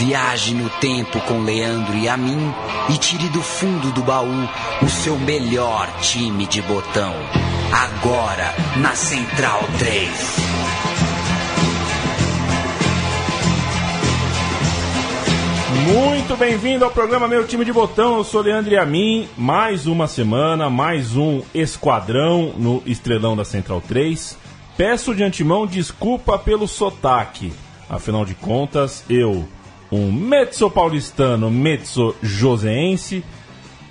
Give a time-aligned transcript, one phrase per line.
[0.00, 2.54] Viaje no tempo com Leandro e a mim
[2.88, 4.48] e tire do fundo do baú
[4.82, 7.12] o seu melhor time de botão.
[7.70, 10.10] Agora na Central 3.
[15.92, 18.16] Muito bem-vindo ao programa Meu Time de Botão.
[18.16, 19.28] Eu sou Leandro e a mim.
[19.36, 24.38] Mais uma semana, mais um esquadrão no Estrelão da Central 3.
[24.78, 27.52] Peço de antemão desculpa pelo sotaque.
[27.86, 29.46] Afinal de contas, eu,
[29.90, 33.24] um mezzo paulistano, mezzo joseense,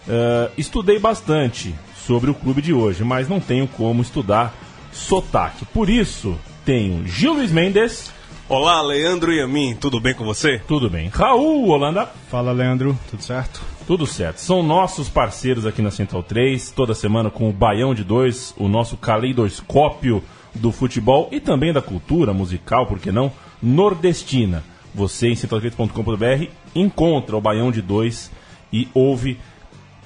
[0.08, 4.54] uh, estudei bastante sobre o clube de hoje, mas não tenho como estudar
[4.92, 5.66] sotaque.
[5.66, 8.12] Por isso, tenho Gil Luiz Mendes.
[8.48, 10.60] Olá, Leandro e a mim, tudo bem com você?
[10.68, 11.08] Tudo bem.
[11.10, 12.10] Raul Holanda.
[12.32, 13.62] Fala, Leandro, tudo certo?
[13.86, 14.40] Tudo certo.
[14.40, 18.68] São nossos parceiros aqui na Central 3, toda semana com o Baião de Dois, o
[18.68, 20.24] nosso caleidoscópio
[20.56, 24.64] do futebol e também da cultura musical, por que não, nordestina.
[24.94, 28.32] Você em central3.com.br encontra o Baião de Dois
[28.72, 29.40] e ouve.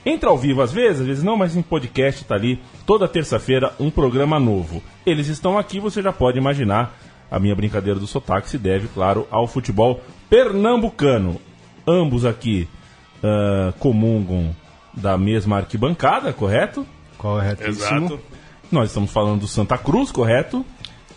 [0.06, 3.73] Entra ao vivo às vezes, às vezes não, mas em podcast está ali toda terça-feira
[3.80, 4.84] um programa novo.
[5.06, 6.98] Eles estão aqui, você já pode imaginar
[7.31, 11.40] a minha brincadeira do sotaque se deve, claro, ao futebol pernambucano.
[11.88, 12.68] Ambos aqui
[13.23, 14.56] uh, comungam
[14.94, 16.86] da mesma arquibancada, correto?
[17.18, 17.64] Correto.
[17.64, 18.20] Exato.
[18.72, 20.66] Nós estamos falando do Santa Cruz, correto?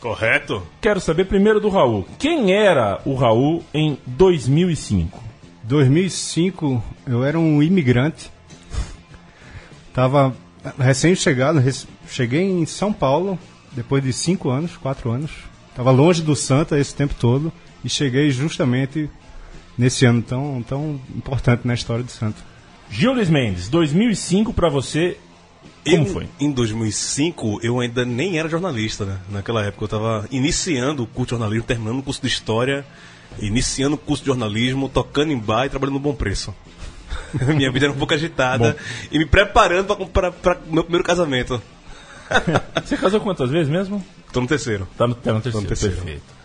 [0.01, 0.63] Correto.
[0.81, 2.07] Quero saber primeiro do Raul.
[2.19, 5.23] Quem era o Raul em 2005?
[5.63, 8.31] 2005 eu era um imigrante.
[9.93, 10.35] Tava
[10.79, 11.63] recém-chegado,
[12.09, 13.39] cheguei em São Paulo
[13.73, 15.31] depois de cinco anos, quatro anos.
[15.71, 17.53] Estava longe do Santa esse tempo todo
[17.85, 19.11] e cheguei justamente
[19.77, 22.39] nesse ano tão, tão importante na história do Santa.
[22.91, 25.19] Gil Luiz Mendes, 2005 para você,
[25.91, 26.29] como Eu, foi?
[26.41, 29.19] Em 2005, eu ainda nem era jornalista, né?
[29.31, 32.85] Naquela época eu estava iniciando o curso de jornalismo, terminando o curso de História,
[33.39, 36.55] iniciando o curso de jornalismo, tocando em bar e trabalhando no Bom Preço.
[37.55, 38.79] Minha vida era um pouco agitada Bom.
[39.13, 41.63] e me preparando para meu primeiro casamento.
[42.85, 44.05] Você casou quantas vezes mesmo?
[44.33, 44.89] Tô no terceiro.
[44.97, 45.97] Tá no, tá no terceiro, no terceiro.
[45.97, 46.36] perfeito.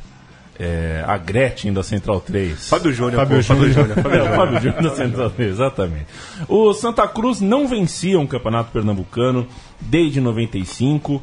[0.64, 2.70] É, a Gretchen da Central 3.
[2.70, 3.96] Fábio Júnior, Fábio pô, Fábio Júnior.
[3.96, 4.36] Fábio É, Júnior.
[4.36, 6.06] Fábio Júnior da Central 3, exatamente.
[6.48, 9.48] O Santa Cruz não vencia um campeonato pernambucano
[9.80, 11.20] desde 95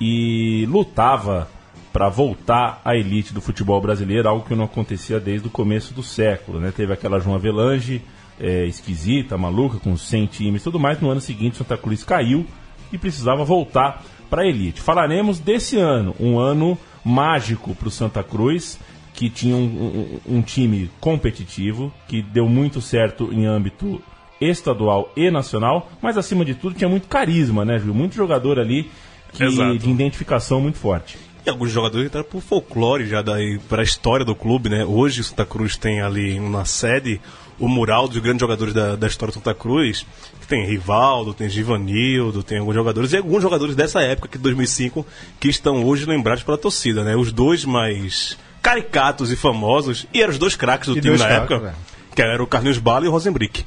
[0.00, 1.48] e lutava
[1.92, 6.02] para voltar à elite do futebol brasileiro, algo que não acontecia desde o começo do
[6.02, 6.58] século.
[6.58, 6.72] Né?
[6.74, 8.02] Teve aquela João Avelange
[8.40, 11.00] é, esquisita, maluca, com 100 times e tudo mais.
[11.00, 12.44] No ano seguinte, Santa Cruz caiu
[12.92, 14.80] e precisava voltar para a elite.
[14.80, 18.78] Falaremos desse ano, um ano mágico para o Santa Cruz,
[19.14, 24.00] que tinha um, um- um time competitivo, que deu muito certo em âmbito
[24.40, 27.92] estadual e nacional, mas acima de tudo tinha muito carisma, né, viu?
[27.94, 28.90] Muito jogador ali
[29.32, 29.44] que,
[29.78, 31.18] de identificação muito forte.
[31.44, 34.84] E alguns jogadores entraram pro folclore já daí para a história do clube, né?
[34.84, 37.20] Hoje o Santa Cruz tem ali na sede
[37.58, 40.06] o mural dos grandes jogadores da, da história do Santa Cruz,
[40.50, 45.06] tem Rivaldo, tem Givanildo, tem alguns jogadores e alguns jogadores dessa época que de 2005
[45.38, 47.14] que estão hoje lembrados pela torcida, né?
[47.14, 51.24] Os dois mais caricatos e famosos e eram os dois craques do E time na
[51.26, 51.76] craques, época, velho.
[52.16, 53.64] que eram o Carlinhos Bala e o Rosenbrick.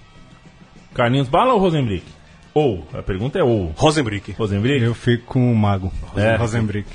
[0.93, 2.05] Carlinhos Bala ou Rosenbrick?
[2.53, 3.73] Ou, a pergunta é ou.
[3.75, 4.33] Rosenbrick.
[4.33, 4.83] Rosenbrick?
[4.83, 6.35] Eu fico com o Mago, É.
[6.35, 6.87] Rosenbrick.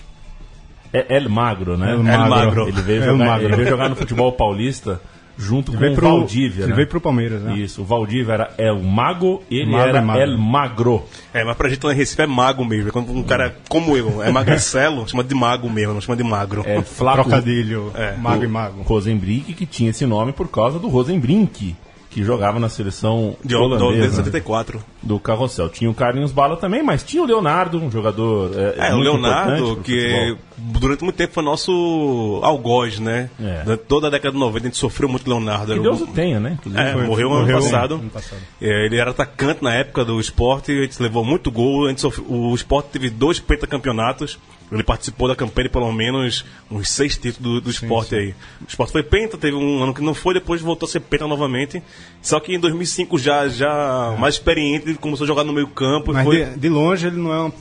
[0.93, 1.93] É El Magro, né?
[1.93, 2.69] El Magro.
[2.69, 3.47] Ele veio, El jogar, Magro.
[3.49, 5.00] ele veio jogar no futebol paulista
[5.38, 6.75] junto com veio o pro- Valdívia, ele né?
[6.76, 7.56] veio pro Palmeiras, né?
[7.56, 10.22] Isso, o Valdívia era El Mago e ele Mago era é Magro.
[10.22, 11.03] El Magro.
[11.32, 12.88] É, mas pra gente lá em Recife é mago mesmo.
[12.88, 16.25] É Quando um cara como eu é magricelo, chama de mago mesmo, não chama de
[16.25, 16.62] magro.
[16.66, 18.16] É Flaco Trocadilho, É.
[18.16, 18.82] Mago o e Mago.
[18.82, 21.76] Rosenbrink, que tinha esse nome por causa do Rosenbrink,
[22.10, 24.16] que jogava na seleção De, de, de holandesa.
[24.16, 24.82] 74.
[25.03, 25.69] do Carrossel.
[25.69, 28.50] Tinha o Carlinhos Bala também, mas tinha o Leonardo, um jogador.
[28.56, 30.38] É, É, o Leonardo, que futebol.
[30.59, 33.31] Durante muito tempo foi nosso algoz, né?
[33.41, 33.63] É.
[33.65, 35.73] Durante Toda a década de 90 a gente sofreu muito Leonardo.
[35.75, 36.59] Que Deus o- tenha, né?
[36.75, 37.95] É, foi- morreu ano passado.
[37.97, 38.41] ano passado.
[38.61, 41.87] É, ele era atacante na época do esporte, a gente levou muito gol.
[41.87, 44.39] A gente sofreu- o esporte teve dois pentacampeonatos.
[44.71, 48.35] Ele participou da campanha de pelo menos uns seis títulos do, do esporte aí.
[48.61, 51.27] O esporte foi penta, teve um ano que não foi, depois voltou a ser penta
[51.27, 51.82] novamente.
[52.21, 56.12] Só que em 2005 já, já mais experiente, ele começou a jogar no meio campo.
[56.12, 57.53] Mas foi, de, de longe ele não é um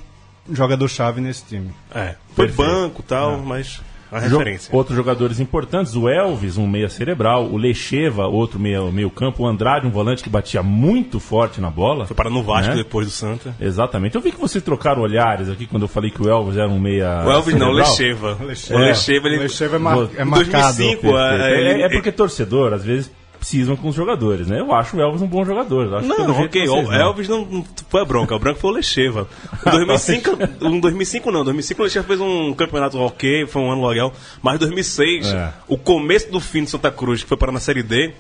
[0.52, 1.70] jogador-chave nesse time.
[1.94, 2.70] é, foi Perfeito.
[2.72, 4.74] banco e tal, mas a Jo- referência.
[4.74, 9.48] Outros jogadores importantes, o Elvis, um meia cerebral, o Lecheva, outro meia, meio campo, o
[9.48, 12.06] Andrade, um volante que batia muito forte na bola.
[12.06, 12.78] Foi parar no Vasco né?
[12.78, 13.54] depois do Santa.
[13.60, 14.16] Exatamente.
[14.16, 16.80] Eu vi que vocês trocaram olhares aqui quando eu falei que o Elvis era um
[16.80, 17.90] meia O Elvis não, o cerebral.
[17.92, 18.46] Lecheva.
[18.46, 18.80] Lecheva.
[18.80, 19.38] O Lecheva, ele...
[19.38, 20.78] O Lecheva é, mar, é marcado.
[20.78, 21.18] 2005, Perfeito.
[21.18, 23.12] é, É, ele- é porque torcedor, às vezes,
[23.48, 24.60] cisma com os jogadores, né?
[24.60, 25.86] Eu acho o Elvis um bom jogador.
[25.86, 26.68] eu Acho que Não, ok.
[26.68, 26.92] O.
[26.92, 29.28] Elvis não, não foi a bronca, o branco foi o Lecheva.
[29.66, 33.72] Em 2005, em 2005 não, em 2005 o Lecheva fez um campeonato ok, foi um
[33.72, 34.14] ano legal.
[34.42, 35.54] Mas em 2006, É.
[35.68, 38.14] o começo do fim de Santa Cruz, que foi parar na Série D,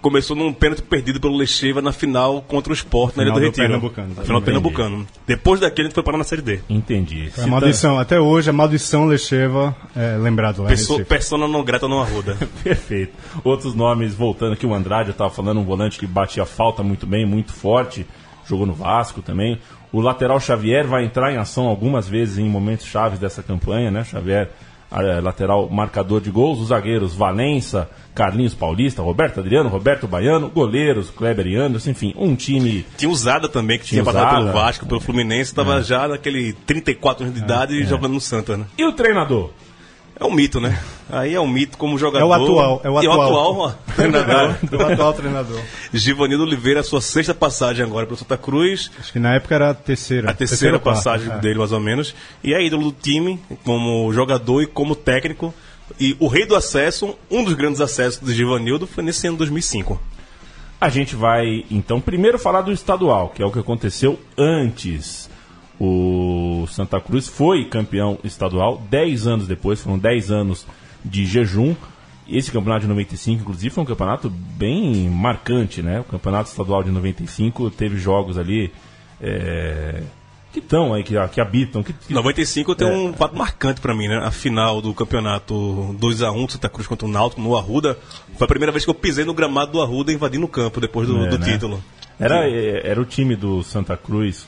[0.00, 3.40] começou num pênalti perdido pelo Lecheva na final contra o Sport na Ilha Final do
[3.40, 3.66] do Retiro.
[3.68, 4.14] Pernambucano.
[4.14, 4.44] Na final do.
[4.44, 5.06] Pernambucano.
[5.26, 6.60] Depois daquele, a gente foi parar na Série D.
[6.68, 7.30] Entendi.
[7.36, 7.98] É a maldição.
[7.98, 12.36] Até hoje, a maldição Lecheva é lembrado lá Pessoa, persona não grata não arruda.
[12.62, 13.12] Perfeito.
[13.42, 17.06] Outros nomes, voltando aqui, o Andrade, eu estava falando, um volante que batia falta muito
[17.06, 18.06] bem, muito forte,
[18.46, 19.58] jogou no Vasco também.
[19.92, 24.02] O lateral Xavier vai entrar em ação algumas vezes em momentos chaves dessa campanha, né?
[24.02, 24.50] Xavier,
[25.22, 26.60] lateral marcador de gols.
[26.60, 32.34] Os zagueiros Valença, Carlinhos Paulista, Roberto Adriano, Roberto Baiano, goleiros Kleber e Anderson, enfim, um
[32.34, 36.52] time Tinha usada também, que tinha, Tinha passado pelo Vasco, pelo Fluminense, estava já naquele
[36.52, 38.66] 34 anos de idade jogando no Santa, né?
[38.78, 39.50] E o treinador?
[40.18, 40.78] É um mito, né?
[41.10, 42.24] Aí é um mito como jogador.
[42.24, 43.56] É o atual, é o atual.
[43.56, 44.54] ó, treinador.
[44.62, 45.60] Do atual treinador.
[45.92, 48.90] Givanildo Oliveira, sua sexta passagem agora pelo Santa Cruz.
[48.98, 50.30] Acho que na época era a terceira.
[50.30, 51.38] A terceira, passagem é.
[51.38, 52.14] dele, mais ou menos.
[52.42, 55.52] E é ídolo do time, como jogador e como técnico.
[56.00, 59.40] E o rei do acesso, um dos grandes acessos do Givanildo, foi nesse ano de
[59.40, 60.00] 2005.
[60.80, 65.30] A gente vai, então, primeiro falar do estadual, que é o que aconteceu antes.
[65.78, 70.66] O Santa Cruz foi campeão estadual 10 anos depois, foram 10 anos
[71.04, 71.74] de jejum.
[72.28, 76.00] Esse campeonato de 95, inclusive, foi um campeonato bem marcante, né?
[76.00, 78.72] O campeonato estadual de 95 teve jogos ali
[79.20, 80.02] é,
[80.52, 81.82] que estão aí, que, que habitam.
[81.82, 82.90] Que, que- 95 tem É.
[82.90, 84.18] um fato marcante pra mim, né?
[84.24, 87.98] A final do campeonato 2x1 do Santa Cruz contra o Náutico no Arruda.
[88.38, 91.06] Foi a primeira vez que eu pisei no gramado do Arruda invadindo o campo depois
[91.08, 91.44] do, É, do né?
[91.52, 91.82] título.
[92.18, 94.46] Era, é, era o time do Santa Cruz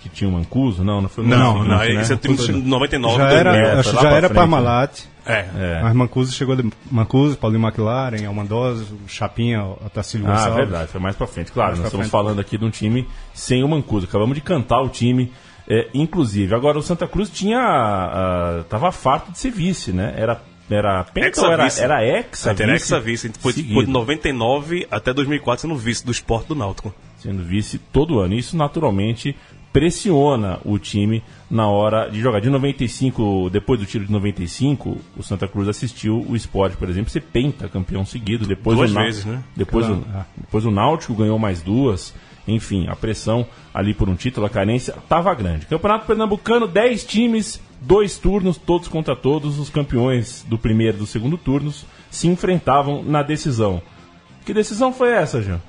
[0.00, 0.84] que tinha o Mancuso?
[0.84, 1.94] Não, não foi o Não, seguinte, não, né?
[2.02, 3.38] esse é o time de 99 Já 2000.
[3.52, 5.00] era, É, acho já era frente, Parmalat.
[5.26, 5.46] É.
[5.56, 5.80] É.
[5.82, 10.56] Mas Mancuso chegou de Mancuso, Paulinho McLaren, Almandosa, o Chapinha, o Tacílio Ah, Gonçalves.
[10.56, 11.52] verdade, foi mais pra frente.
[11.52, 12.12] Claro, Mais nós estamos frente.
[12.12, 14.06] falando aqui de um time sem o Mancuso.
[14.06, 15.32] Acabamos de cantar o time,
[15.68, 16.54] é, inclusive.
[16.54, 17.58] Agora, o Santa Cruz tinha.
[17.60, 20.12] ah, tava farto de ser vice, né?
[20.16, 20.40] Era,
[20.70, 21.84] era penta ou era, Ex-vice.
[21.84, 23.30] era ex Era ex-vice.
[23.38, 23.74] Foi, Seguido.
[23.74, 26.92] foi de 99 até 2004 sendo vice do esporte do Náutico.
[27.18, 28.34] sendo vice todo ano.
[28.34, 29.36] Isso naturalmente
[29.72, 32.40] pressiona o time na hora de jogar.
[32.40, 37.10] De 95, depois do tiro de 95, o Santa Cruz assistiu o esporte, por exemplo,
[37.10, 38.46] ser penta campeão seguido.
[38.46, 39.42] Depois Duas o vezes, né?
[39.56, 40.24] Depois, o, Ah.
[40.36, 42.14] depois o Náutico ganhou mais duas.
[42.46, 45.64] Enfim, a pressão ali por um título, a carência, estava grande.
[45.66, 49.58] Campeonato Pernambucano, 10 times, dois turnos, todos contra todos.
[49.60, 53.80] Os campeões do primeiro e do segundo turnos se enfrentavam na decisão.
[54.44, 55.60] Que decisão foi essa, Jean?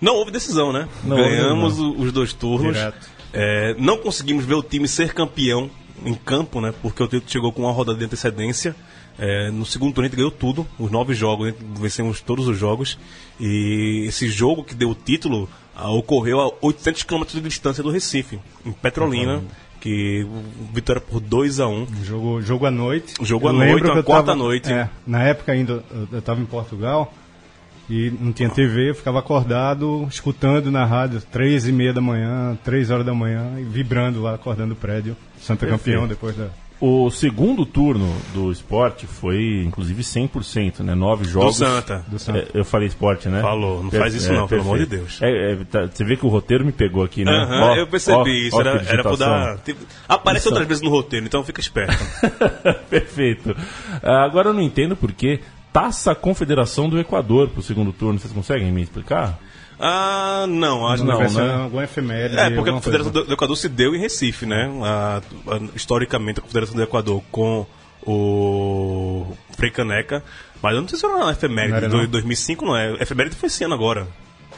[0.00, 0.86] Não houve decisão, né?
[1.02, 2.76] Não Ganhamos houve, o- os dois turnos.
[2.76, 3.10] Direto.
[3.36, 5.68] É, não conseguimos ver o time ser campeão
[6.06, 6.72] em campo, né?
[6.80, 8.74] Porque o título chegou com uma rodada de antecedência.
[9.18, 12.98] É, no segundo turno a gente ganhou tudo, os nove jogos, vencemos todos os jogos.
[13.40, 17.90] E esse jogo que deu o título ah, ocorreu a 800 km de distância do
[17.90, 19.42] Recife, em Petrolina,
[19.80, 20.26] que
[20.72, 23.14] vitória por 2 a 1 Jogo, jogo à noite.
[23.22, 24.72] Jogo à noite, uma eu quarta tava- noite.
[24.72, 27.12] é, na época ainda eu estava em Portugal
[27.88, 32.56] e não tinha TV, eu ficava acordado, escutando na rádio, três e meia da manhã,
[32.64, 35.16] três horas da manhã, e vibrando lá, acordando o prédio.
[35.38, 35.84] Santa Perfeito.
[35.84, 36.48] campeão depois da.
[36.80, 40.94] O segundo turno do esporte foi, inclusive, 100%, né?
[40.94, 41.56] Nove jogos.
[41.56, 42.04] Santa.
[42.08, 42.40] Do Santa.
[42.40, 43.40] É, eu falei esporte, né?
[43.40, 45.18] Falou, não faz isso não, pelo amor de Deus.
[45.22, 47.30] É, é, tá, você vê que o roteiro me pegou aqui, né?
[47.30, 49.58] Aham, Ó, eu percebi ó, isso, ó era, era pra dar.
[49.58, 51.96] tipo, Aparece outras vezes no roteiro, então fica esperto.
[52.90, 53.56] Perfeito.
[54.02, 55.40] Agora eu não entendo por que
[55.74, 58.18] taça Confederação do Equador pro segundo turno.
[58.18, 59.38] Vocês conseguem me explicar?
[59.78, 61.54] ah, não, acho Não, Vai ser né?
[61.54, 62.38] alguma efeméride.
[62.38, 63.24] É, porque a Confederação coisa.
[63.26, 64.70] do, do Equador se deu em Recife, né?
[64.84, 67.66] A- a- historicamente, a Confederação do Equador com
[68.06, 69.26] o
[69.56, 70.22] Frei Caneca.
[70.62, 72.06] Mas eu não sei se era uma efeméride Não era, de não?
[72.06, 72.92] 2005, não é.
[73.02, 74.06] Efeméride foi esse ano agora,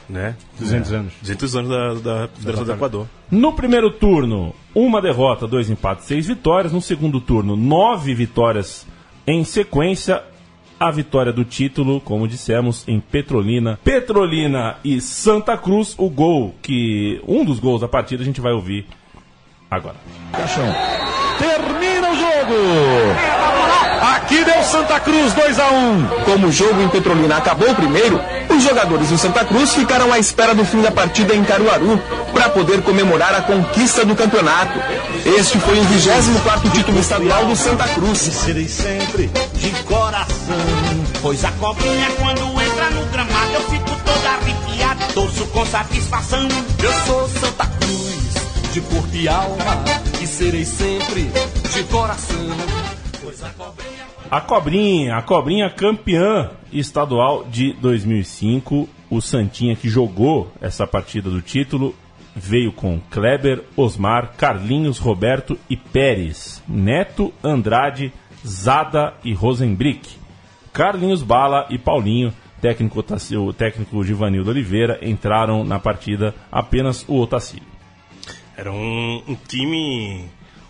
[0.09, 0.37] né?
[0.61, 1.13] 200 anos.
[1.23, 3.07] 200 anos da, da Confederação do Equador.
[3.31, 6.73] No primeiro turno, uma derrota, dois empates, seis vitórias.
[6.73, 8.87] No segundo turno, nove vitórias
[9.27, 10.23] em sequência.
[10.79, 13.79] A vitória do título, como dissemos, em Petrolina.
[13.83, 17.21] Petrolina e Santa Cruz, o gol que.
[17.27, 18.87] Um dos gols da partida a gente vai ouvir
[19.71, 19.97] agora.
[21.39, 23.37] Termina o jogo.
[24.15, 26.07] Aqui deu Santa Cruz 2 a 1.
[26.25, 30.55] Como o jogo em Petrolina acabou primeiro, os jogadores do Santa Cruz ficaram à espera
[30.55, 31.99] do fim da partida em Caruaru
[32.33, 34.79] para poder comemorar a conquista do campeonato.
[35.25, 38.19] Este foi o 24º título estadual do Santa Cruz.
[38.19, 40.36] Serei sempre de coração.
[41.21, 46.47] Pois a cobrinha quando entra no gramado eu fico toda arrepiada, torço com satisfação.
[46.83, 49.85] Eu sou Santa Cruz, de corpo e alma,
[50.23, 51.25] e serei sempre
[51.75, 52.37] de coração.
[53.23, 58.89] Pois a cobrinha A Cobrinha, a Cobrinha campeã estadual de 2005.
[59.09, 61.95] O Santinha que jogou essa partida do título
[62.35, 68.13] veio com Kleber, Osmar, Carlinhos, Roberto e Pérez, Neto, Andrade,
[68.45, 70.26] Zada e Rosenbrick.
[70.77, 77.67] Carlinhos Bala e Paulinho, técnico, o técnico Givanildo Oliveira, entraram na partida apenas o Otacílio.
[78.55, 80.27] Era um, um time.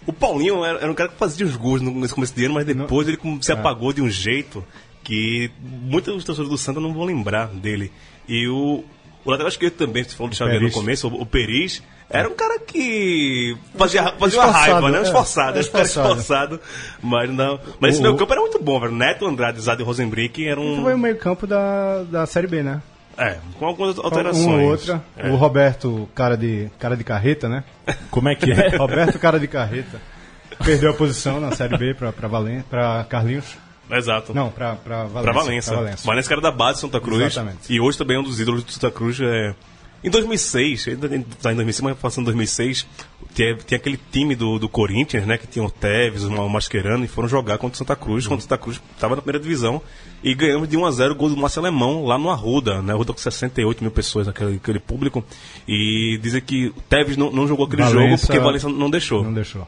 [0.06, 2.54] O Paulinho era, era um cara que fazia os gols no- nesse começo de ano,
[2.54, 4.64] mas depois ele se apagou de um jeito
[5.02, 7.90] que muitos dos torcedores do Santa não vão lembrar dele.
[8.28, 8.84] E o,
[9.25, 12.34] o lateral esquerdo também, você falou do Xavier no começo, o, o Peris, era um
[12.34, 14.98] cara que fazia, fazia uma Esforçado, raiva, né?
[14.98, 16.08] é, Esforçado, é era esforçado.
[16.20, 16.60] esforçado.
[17.02, 17.58] Mas não.
[17.80, 18.92] Mas esse O- meu campo era muito bom, velho.
[18.92, 20.82] Neto, Andrade, Zado e Rosenbrick era um.
[20.82, 22.80] Foi o meio campo da, da Série B, né?
[23.18, 24.44] É, com algumas alterações.
[24.44, 25.02] Uma ou outra.
[25.16, 25.30] É.
[25.30, 27.64] O Roberto, cara de, cara de carreta, né?
[28.10, 28.76] Como é que é?
[28.76, 30.00] Roberto, cara de carreta.
[30.64, 33.56] Perdeu a posição na Série B pra, pra, Valen pra Carlinhos.
[33.90, 34.34] Exato.
[34.34, 35.22] Não, pra, pra Valência.
[35.22, 35.70] Pra Valença.
[35.72, 36.06] pra Valença.
[36.06, 37.22] Valença era da base de Santa Cruz.
[37.22, 37.72] Exatamente.
[37.72, 39.18] E hoje também é um dos ídolos de Santa Cruz.
[39.20, 39.54] É...
[40.06, 42.86] Em 2006, ainda está em 2005, mas passando em 2006,
[43.34, 45.36] tinha, tinha aquele time do, do Corinthians, né?
[45.36, 48.30] Que tinha o Tevez, o Mascherano, e foram jogar contra o Santa Cruz, Uhum.
[48.30, 49.82] quando o Santa Cruz estava na primeira divisão.
[50.22, 52.92] E ganhamos de 1 a 0 o gol do Márcio Alemão, lá no Arruda, né?
[52.92, 55.25] Arruda com 68 mil pessoas naquele aquele público.
[55.66, 59.25] E dizem que o Tevez não, não jogou aquele jogo Valença- porque Valença não deixou.
[59.25, 59.66] Não deixou.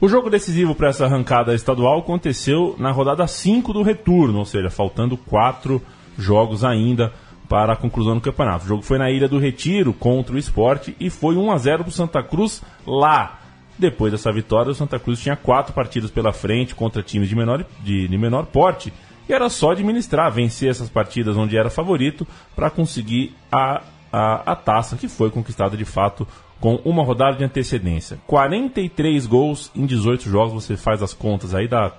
[0.00, 4.68] O jogo decisivo para essa arrancada estadual aconteceu na rodada 5 do retorno, ou seja,
[4.68, 5.80] faltando quatro
[6.18, 7.12] jogos ainda
[7.48, 8.64] para a conclusão do campeonato.
[8.64, 11.84] O jogo foi na Ilha do Retiro contra o Esporte e foi 1 a 0
[11.84, 13.40] para o Santa Cruz lá.
[13.78, 17.64] Depois dessa vitória, o Santa Cruz tinha quatro partidas pela frente contra times de menor,
[17.82, 18.92] de, de menor porte
[19.28, 23.82] e era só administrar, vencer essas partidas onde era favorito para conseguir a,
[24.12, 26.26] a, a taça que foi conquistada de fato
[26.60, 28.18] com uma rodada de antecedência.
[28.26, 31.92] 43 gols em 18 jogos, você faz as contas aí, dá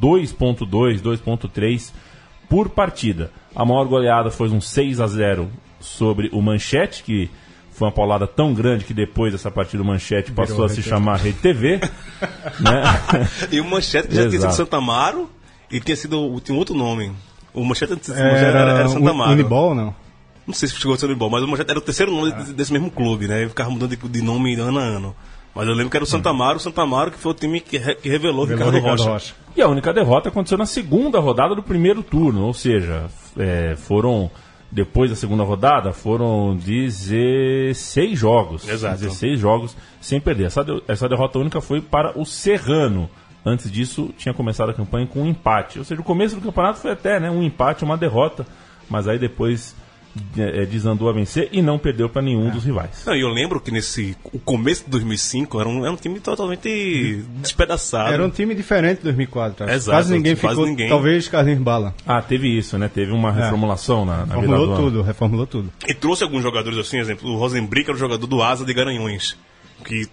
[0.00, 1.92] 2.2, 2.3
[2.48, 3.30] por partida.
[3.54, 5.50] A maior goleada foi um 6 a 0
[5.80, 7.30] sobre o Manchete, que
[7.72, 10.82] foi uma paulada tão grande que depois dessa partida o Manchete passou Virou a se
[10.82, 11.80] chamar Rede TV.
[12.58, 12.82] né?
[13.52, 14.52] E o Manchete já tinha sido.
[14.52, 15.30] Santa Amaro
[15.70, 17.12] e tinha sido tinha um outro nome.
[17.54, 19.32] O Manchete, o Manchete Era, era, era Santa Amaro.
[19.32, 19.94] Unibol, não?
[20.46, 22.52] Não sei se chegou a ser Unibol, mas o Manchete era o terceiro nome desse,
[22.52, 23.40] desse mesmo clube, né?
[23.42, 25.16] Ele ficava mudando de, de nome ano a ano.
[25.58, 27.60] Mas eu lembro que era o Santa Amaro, o Santa Amaro que foi o time
[27.60, 29.10] que, re- que revelou, Pelo Ricardo, Ricardo Rocha.
[29.10, 29.34] Rocha.
[29.56, 34.30] E a única derrota aconteceu na segunda rodada do primeiro turno, ou seja, é, foram
[34.70, 38.68] depois da segunda rodada foram 16 jogos.
[38.68, 39.00] Exato.
[39.00, 40.44] 16 jogos sem perder.
[40.46, 43.08] Essa, de- essa derrota única foi para o Serrano.
[43.44, 45.78] Antes disso, tinha começado a campanha com um empate.
[45.78, 48.46] Ou seja, o começo do campeonato foi até né, um empate, uma derrota,
[48.90, 49.74] mas aí depois
[50.70, 53.02] desandou a vencer e não perdeu para nenhum dos rivais.
[53.06, 56.20] Não, e eu lembro que nesse o começo de 2005 era um, era um time
[56.20, 58.12] totalmente despedaçado.
[58.12, 59.64] Era um time diferente de 2004.
[59.64, 59.74] acho.
[59.74, 60.66] Exato, quase ninguém quase ficou.
[60.68, 60.88] ninguém.
[60.88, 61.94] Talvez Carlinhos Bala.
[62.06, 62.88] Ah, teve isso, né?
[62.92, 64.82] Teve uma reformulação na, na virada Reformulou do ano.
[64.82, 65.72] tudo, reformulou tudo.
[65.86, 69.36] E trouxe alguns jogadores assim, exemplo, o Rosenbrick era o jogador do Asa de Garanhuns.
[69.84, 70.08] Que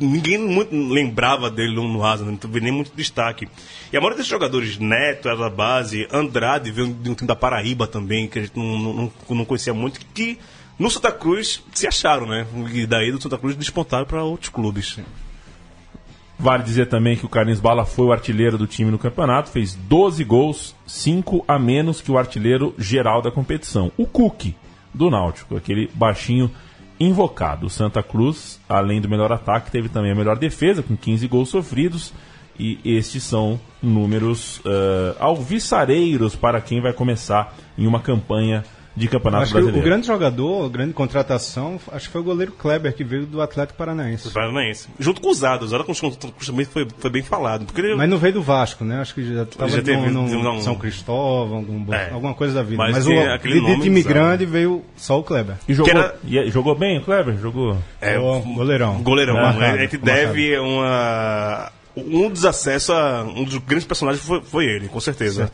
[0.00, 3.48] ninguém muito lembrava dele no, no Asa, não teve nem muito destaque.
[3.92, 7.34] E a maioria desses jogadores, Neto era da base, Andrade veio de um time da
[7.34, 10.38] Paraíba também, que a gente não, não, não conhecia muito, que
[10.78, 12.46] no Santa Cruz se acharam, né?
[12.72, 14.98] E daí do Santa Cruz despontaram para outros clubes.
[16.38, 19.74] Vale dizer também que o Carlinhos Bala foi o artilheiro do time no campeonato, fez
[19.74, 23.90] 12 gols, 5 a menos que o artilheiro geral da competição.
[23.96, 24.54] O Cook,
[24.94, 26.48] do Náutico, aquele baixinho
[27.00, 27.66] invocado.
[27.66, 31.48] O Santa Cruz, além do melhor ataque, teve também a melhor defesa, com 15 gols
[31.48, 32.12] sofridos.
[32.58, 38.64] E estes são números eh, alviçareiros para quem vai começar em uma campanha
[38.98, 39.88] de campeonato Acho que o brasileiro.
[39.88, 43.78] grande jogador, a grande contratação, acho que foi o goleiro Kleber, que veio do Atlético
[43.78, 44.30] Paranaense.
[44.30, 44.88] Paranaense.
[44.98, 47.64] Junto com os Ados, era com os Santa Cruz também foi, foi bem falado.
[47.66, 49.00] Porque ele- Mas não veio do Vasco, né?
[49.00, 52.10] Acho que já estava Já teve- no, teve um- São Cristóvão, algum- É.
[52.10, 52.76] alguma coisa da vida.
[52.76, 55.56] Mas Mas, o de, de nome time grande veio só o Kleber.
[55.68, 57.38] E jogou, era- e- jogou bem o Kleber?
[57.38, 57.78] Jogou.
[58.00, 59.00] É, Ó, goleirão.
[59.02, 59.34] Goleirão.
[59.34, 60.04] Marcado, a gente marcado.
[60.04, 61.70] deve uma.
[61.96, 63.22] Um dos acessos a.
[63.24, 65.50] Um dos grandes personagens foi, foi ele, com Com certeza.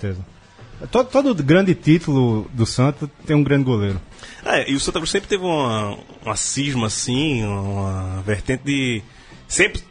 [0.91, 4.01] Todo, todo grande título do Santos tem um grande goleiro.
[4.45, 9.03] É, e o Santa Cruz sempre teve uma, uma cisma, assim, uma vertente de.
[9.49, 9.83] Sempre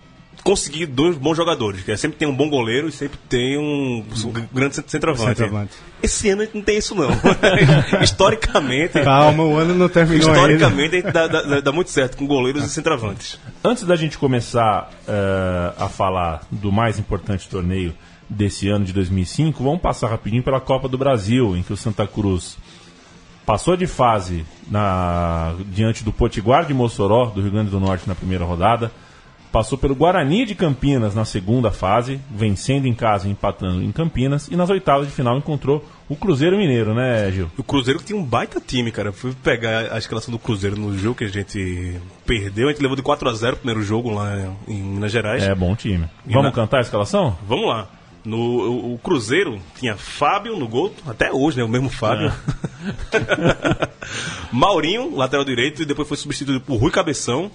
[0.43, 1.83] conseguir dois bons jogadores.
[1.83, 5.37] Que é, sempre tem um bom goleiro e sempre tem um, um grande cent- centroavante.
[5.39, 5.71] Centroavante.
[6.01, 7.09] Esse ano a gente não tem isso, não.
[8.03, 9.01] Historicamente.
[9.01, 10.41] Calma, o ano não terminou ainda.
[10.53, 13.39] Historicamente, a gente dá, dá- dá muito certo com goleiros e centroavantes.
[13.63, 17.93] Antes da gente começar eh, a falar do mais importante torneio
[18.29, 22.05] desse ano de 2005, vamos passar rapidinho pela Copa do Brasil, em que o Santa
[22.07, 22.57] Cruz
[23.45, 28.15] passou de fase na, diante do Potiguar de Mossoró, do Rio Grande do Norte, na
[28.15, 28.91] primeira rodada.
[29.51, 34.47] Passou pelo Guarani de Campinas na segunda fase, vencendo em casa e empatando em Campinas.
[34.47, 37.51] E nas oitavas de final encontrou o Cruzeiro Mineiro, né, Gil?
[37.55, 39.11] O Cruzeiro que tinha um baita time, cara.
[39.13, 42.67] Fui pegar a escalação do Cruzeiro no jogo que a gente perdeu.
[42.67, 44.33] A gente levou de 4 a 0 o primeiro jogo lá
[44.67, 45.43] em Minas Gerais.
[45.43, 46.05] É, bom time.
[46.25, 47.37] Vamos na- cantar a escalação?
[47.47, 47.87] Vamos lá.
[48.25, 51.63] No, o, o Cruzeiro tinha Fábio no gol, até hoje, né?
[51.63, 52.31] O mesmo Fábio.
[54.51, 57.51] Maurinho, lateral direito, e depois foi substituído por Rui Cabeção,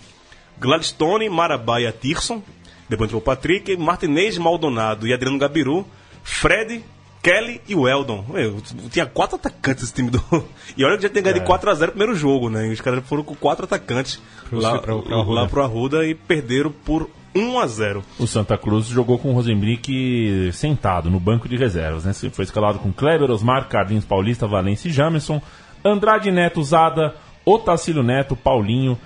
[0.59, 2.43] Gladstone, Marabaia, Tirson.
[2.89, 5.87] Depois entrou o Patrick, Martinez, Maldonado e Adriano Gabiru,
[6.23, 6.83] Fred,
[7.23, 8.25] Kelly e o Eldon.
[8.29, 8.61] Meu,
[8.91, 10.23] tinha quatro atacantes esse time do.
[10.77, 12.69] E olha que já tem ganhado de 4x0 no primeiro jogo, né?
[12.69, 14.21] E os caras foram com quatro atacantes
[14.53, 15.33] lá, pro Arruda.
[15.33, 18.03] lá pro Arruda e perderam por 1x0.
[18.19, 22.13] O Santa Cruz jogou com o Rosenbrick sentado no banco de reservas, né?
[22.33, 25.41] Foi escalado com Kleber, Osmar, Carlinhos Paulista, Valência e Jamerson,
[25.85, 28.99] Andrade Neto, Zada, Otacílio Neto, Paulinho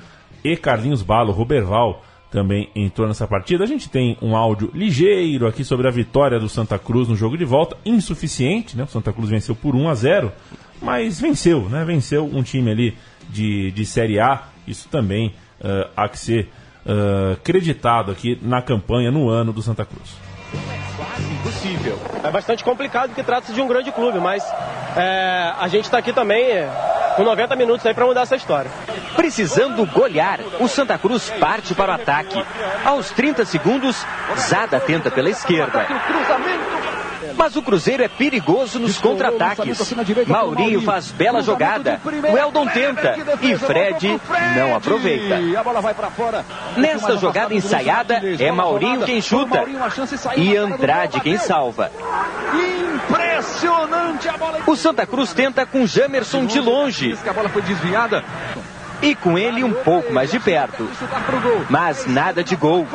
[0.42, 2.02] e Carlinhos Balo, Roberval
[2.32, 3.62] também entrou nessa partida.
[3.62, 7.36] A gente tem um áudio ligeiro aqui sobre a vitória do Santa Cruz no jogo
[7.36, 8.84] de volta, insuficiente, né?
[8.84, 10.32] O Santa Cruz venceu por 1 a 0,
[10.80, 11.84] mas venceu, né?
[11.84, 12.96] Venceu um time ali
[13.28, 14.48] de, de Série A.
[14.66, 16.48] Isso também eh, há que ser
[16.86, 20.16] eh, creditado aqui na campanha no ano do Santa Cruz.
[21.40, 21.98] impossível.
[22.22, 24.44] É bastante complicado porque trata-se de um grande clube, mas
[24.96, 26.68] é, a gente está aqui também é,
[27.16, 28.70] com 90 minutos aí para mudar essa história.
[29.16, 32.42] Precisando golear, o Santa Cruz parte para o ataque.
[32.84, 34.04] Aos 30 segundos,
[34.38, 35.86] Zada tenta pela esquerda.
[37.36, 39.94] Mas o Cruzeiro é perigoso nos contra-ataques.
[40.26, 42.00] Maurinho faz bela jogada.
[42.04, 44.20] O Eldon tenta e Fred
[44.56, 45.38] não aproveita.
[46.76, 49.64] Nesta jogada ensaiada, é Maurinho quem chuta
[50.36, 51.90] e Andrade quem salva.
[53.08, 54.58] Impressionante a bola.
[54.66, 58.24] O Santa Cruz tenta com Jamerson de longe A bola foi desviada.
[59.02, 60.88] E com ele um pouco mais de perto.
[60.98, 61.62] Chutar pro gol.
[61.68, 62.86] Mas nada de gol.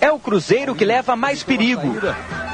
[0.00, 1.88] É o Cruzeiro que leva mais perigo.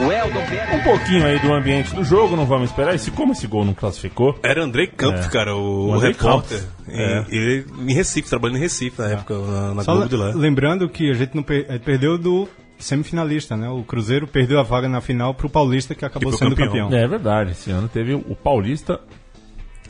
[0.01, 0.43] O Eldon.
[0.75, 2.95] Um pouquinho aí do ambiente do jogo, não vamos esperar.
[2.95, 5.29] E se como esse gol não classificou, Era Andrei Campos, É.
[5.31, 6.63] cara, o, O repórter.
[6.89, 7.25] É.
[7.29, 10.33] Ele em Recife, trabalhando em Recife na época, na, na Só Globo de lá.
[10.35, 13.69] lembrando que a gente não per- eh, perdeu do semifinalista, né?
[13.69, 16.85] O Cruzeiro perdeu a vaga na final pro Paulista, que acabou sendo campeão.
[16.89, 16.99] campeão.
[16.99, 19.01] É verdade, esse ano teve o Paulista.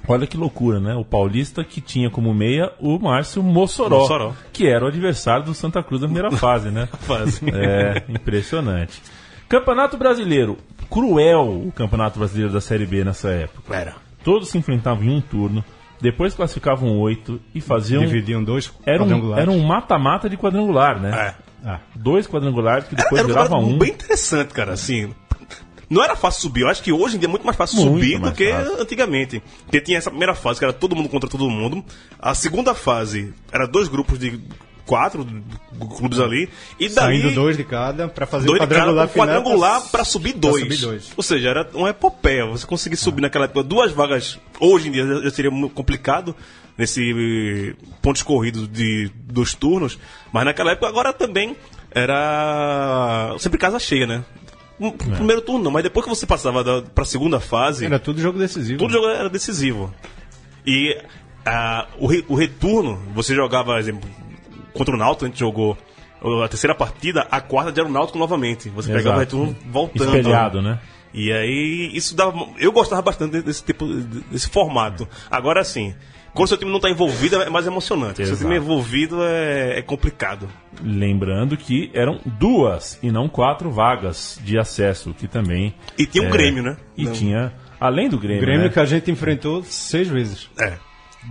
[0.08, 0.94] Olha que loucura, né?
[0.94, 4.32] O Paulista que tinha como meia o Márcio Mossoró, Mossoró.
[4.52, 6.88] que era o adversário do Santa Cruz na primeira fase, né?
[7.00, 7.42] Fase.
[7.50, 9.02] É, impressionante.
[9.48, 10.56] Campeonato Brasileiro.
[10.90, 13.74] Cruel o Campeonato Brasileiro da Série B nessa época.
[13.74, 13.94] Era.
[14.24, 15.62] Todos se enfrentavam em um turno,
[16.00, 18.00] depois classificavam oito e faziam.
[18.02, 19.42] Dividiam dois Era um, quadrangulares.
[19.42, 21.34] era um mata-mata de quadrangular, né?
[21.34, 21.48] É.
[21.68, 23.78] Ah, Dois quadrangulares que depois Era um viravam campeonato um.
[23.78, 25.12] bem interessante, cara, assim.
[25.90, 27.94] Não era fácil subir, eu acho que hoje em dia é muito mais fácil Muito
[27.94, 28.80] subir do mais que fácil.
[28.82, 29.42] antigamente.
[29.64, 31.82] Porque tinha essa primeira fase, que era todo mundo contra todo mundo.
[32.18, 34.38] A segunda fase era dois grupos de
[34.84, 35.26] quatro
[35.96, 36.48] clubes ali.
[36.78, 37.20] E daí.
[37.20, 39.26] saindo dois de cada pra fazer dois o de cada, quadrangular um final.
[39.26, 40.62] quadrangular pra subir dois.
[40.62, 41.12] subir dois.
[41.16, 42.44] Ou seja, era uma epopeia.
[42.46, 46.34] Você conseguir subir naquela época duas vagas, hoje em dia já- seria muito complicado,
[46.76, 49.98] nesse eh, pontos corridos de dois turnos.
[50.32, 51.56] Mas naquela época agora também
[51.90, 54.24] era sempre casa cheia, né?
[54.80, 58.20] Um- Primeiro turno não, mas depois que você passava da, pra segunda fase, Era tudo
[58.20, 58.78] jogo decisivo.
[58.78, 59.92] todo jogo era decisivo.
[60.66, 60.96] E
[61.98, 64.08] o, re- o retorno, você jogava, exemplo,
[64.72, 65.76] contra o Náutico, a gente jogou
[66.44, 68.68] a terceira partida, a quarta já era o Náutico novamente.
[68.70, 69.36] Você pegava o Exato.
[69.44, 70.16] retorno voltando.
[70.16, 70.78] Espelhado, né?
[71.14, 72.36] E aí, isso dava.
[72.58, 73.86] Eu gostava bastante desse tipo,
[74.30, 75.08] desse formato.
[75.30, 75.94] Agora sim,
[76.38, 78.16] quando seu time não está envolvido, é mais emocionante.
[78.16, 78.40] Se seu Exato.
[78.42, 80.48] time é envolvido, é, é complicado.
[80.82, 85.74] Lembrando que eram duas e não quatro vagas de acesso, que também.
[85.98, 86.76] E tinha um é, Grêmio, né?
[86.96, 87.12] E Não.
[87.12, 88.40] tinha, além do O Grêmio.
[88.40, 88.68] Grêmio né?
[88.68, 90.48] que a gente enfrentou seis vezes.
[90.58, 90.74] É.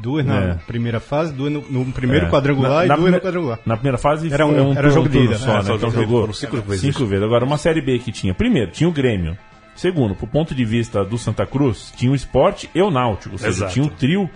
[0.02, 0.54] Duas na É.
[0.67, 2.30] primeira fase, duas no, no primeiro É.
[2.30, 3.60] quadrangular e duas no quadrangular.
[3.65, 5.62] Na primeira fase Era um- foi era turno- jogo de ida, só, é, né?
[5.63, 6.82] só Então jogou foram cinco vezes.
[6.82, 7.24] cinco vezes.
[7.24, 8.34] Agora, uma Série B que tinha.
[8.34, 9.38] Primeiro, tinha o Grêmio.
[9.76, 13.34] Segundo, pro ponto de vista do Santa Cruz, tinha o Esporte e o Náutico.
[13.36, 13.74] Ou seja, Exato.
[13.74, 14.30] tinha o trio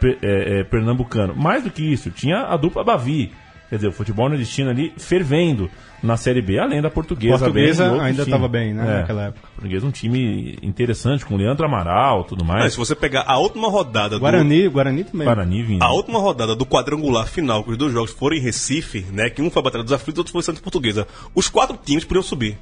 [0.00, 1.34] pe- eh, eh, pernambucano.
[1.36, 3.32] Mais do que isso, tinha a dupla Bavi.
[3.70, 5.70] Quer dizer, o futebol nordestino ali fervendo
[6.02, 7.38] na Série B, além da portuguesa.
[7.38, 8.28] Portuguesa bem, ainda times.
[8.28, 9.00] tava bem, né, É.
[9.00, 9.48] naquela época.
[9.54, 12.72] Portuguesa, um time interessante, com Leandro Amaral tudo Mas mais.
[12.74, 14.20] se você pegar a última rodada do.
[14.20, 15.24] Guarani, Guarani também.
[15.24, 15.82] Guarani vindo.
[15.82, 19.30] A última rodada do quadrangular final, que os dois jogos foram em Recife, né?
[19.30, 21.06] Que um foi a Batalha dos Aflitos, outro foi Santa Portuguesa.
[21.34, 22.58] Os quatro times podiam subir.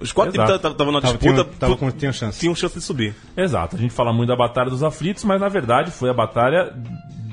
[0.00, 0.58] Os quatro Exato.
[0.58, 1.44] times estavam na disputa.
[1.44, 2.40] tava tinham chance.
[2.40, 3.14] Tinham chance de subir.
[3.36, 6.72] Exato, a gente fala muito da Batalha dos Aflitos, mas na verdade foi a batalha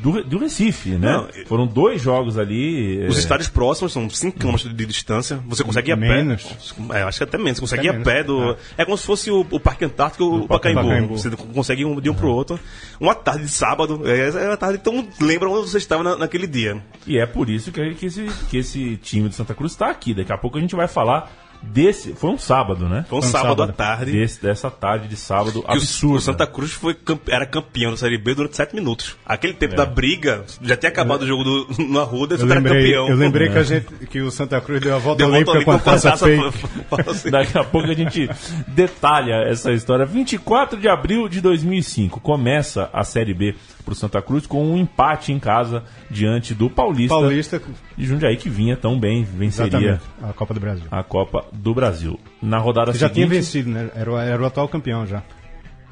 [0.01, 1.11] do, do Recife, né?
[1.11, 3.05] Não, Foram dois jogos ali.
[3.07, 5.39] Os é, estádios próximos são 5 km de distância.
[5.47, 6.43] Você consegue ir a Menos.
[6.43, 6.99] pé.
[6.99, 7.57] É, acho que até menos.
[7.57, 8.55] Você consegue Até ir a pé do.
[8.77, 8.85] É.
[8.85, 10.81] como se fosse o, o Parque Antártico e o Pacaembu.
[10.81, 11.17] Pacaembu.
[11.17, 12.59] Você consegue ir um, de um pro outro.
[12.99, 14.01] Uma tarde de sábado.
[14.05, 16.81] É, é uma tarde então lembra onde você estava na- naquele dia.
[17.07, 20.13] E é por isso que, que esse, que esse time do Santa Cruz está aqui.
[20.13, 22.13] Daqui a pouco a gente vai falar desse.
[22.13, 23.05] Foi um sábado, né?
[23.07, 23.69] Foi um Foi um sábado, sábado.
[23.69, 24.11] à tarde.
[24.11, 26.15] Desse, dessa tarde de sábado que absurdo.
[26.17, 26.95] O Santa Cruz foi,
[27.27, 29.15] era campeão da Série B durante 7 minutos.
[29.25, 32.55] Aquele tempo da briga, já tinha acabado o jogo do, no Arruda, Eu você era
[32.55, 33.09] lembrei, campeão.
[33.09, 35.71] eu lembrei que, a gente, que o Santa Cruz deu a volta Deu olímpica com
[35.71, 37.29] a taça fake.
[37.31, 38.29] Daqui a pouco a gente
[38.67, 40.05] detalha essa história.
[40.05, 43.55] 24 de abril de 2005 começa a Série B
[43.87, 47.61] pro Santa Cruz com um empate em casa diante do Paulista, Paulista,
[47.97, 50.85] de Jundiaí que vinha tão bem, venceria exatamente, a Copa do Brasil.
[50.91, 52.19] a Copa do Brasil.
[52.41, 53.89] Na rodada Que já tinha seguinte vencido, né?
[53.95, 55.23] Era, o- era o atual campeão já.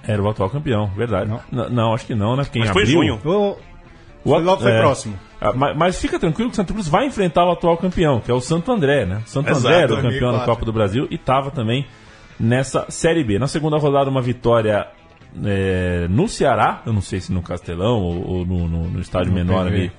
[0.04, 1.32] era o atual campeão, verdade.
[1.52, 1.70] Não.
[1.70, 2.44] Não, acho que não, né?
[2.44, 3.20] Porque em Mas foi junho.
[3.24, 3.58] O, o
[4.30, 4.80] foi logo foi é.
[4.82, 5.18] próximo.
[5.40, 8.30] Ah, Mas, mas fica tranquilo que o Santa Cruz vai enfrentar o atual campeão, que
[8.30, 9.22] é o Santo André, né?
[9.26, 10.40] O Santo Exato, André era o campeão 2004.
[10.40, 11.86] da Copa do Brasil e estava também
[12.40, 13.40] nessa Série B.
[13.40, 14.86] Na segunda rodada, uma vitória
[15.44, 19.30] é, no Ceará, eu não sei se no Castelão ou, ou no, no- no estádio
[19.32, 19.76] No menor PV.
[19.76, 19.92] ali,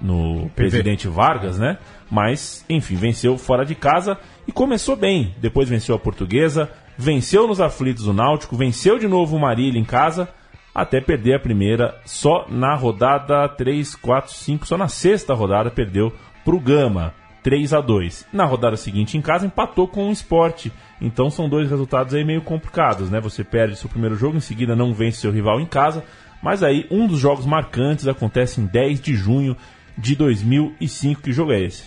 [0.00, 1.78] no Presidente Vargas, né?
[2.10, 5.34] Mas, enfim, venceu fora de casa e começou bem.
[5.40, 9.84] Depois venceu a Portuguesa, venceu nos aflitos o Náutico, venceu de novo o Marília em
[9.84, 10.28] casa,
[10.74, 16.12] até perder a primeira só na rodada 3, 4, 5, só na sexta rodada perdeu
[16.44, 17.12] pro Gama.
[17.42, 20.66] 3 a 2 Na rodada seguinte em casa empatou com o Sport.
[21.00, 23.20] Então são dois resultados aí meio complicados, né?
[23.20, 26.04] Você perde seu primeiro jogo, em seguida não vence seu rival em casa.
[26.42, 29.56] Mas aí um dos jogos marcantes acontece em 10 de junho
[29.96, 31.22] de 2005.
[31.22, 31.84] Que jogo é esse?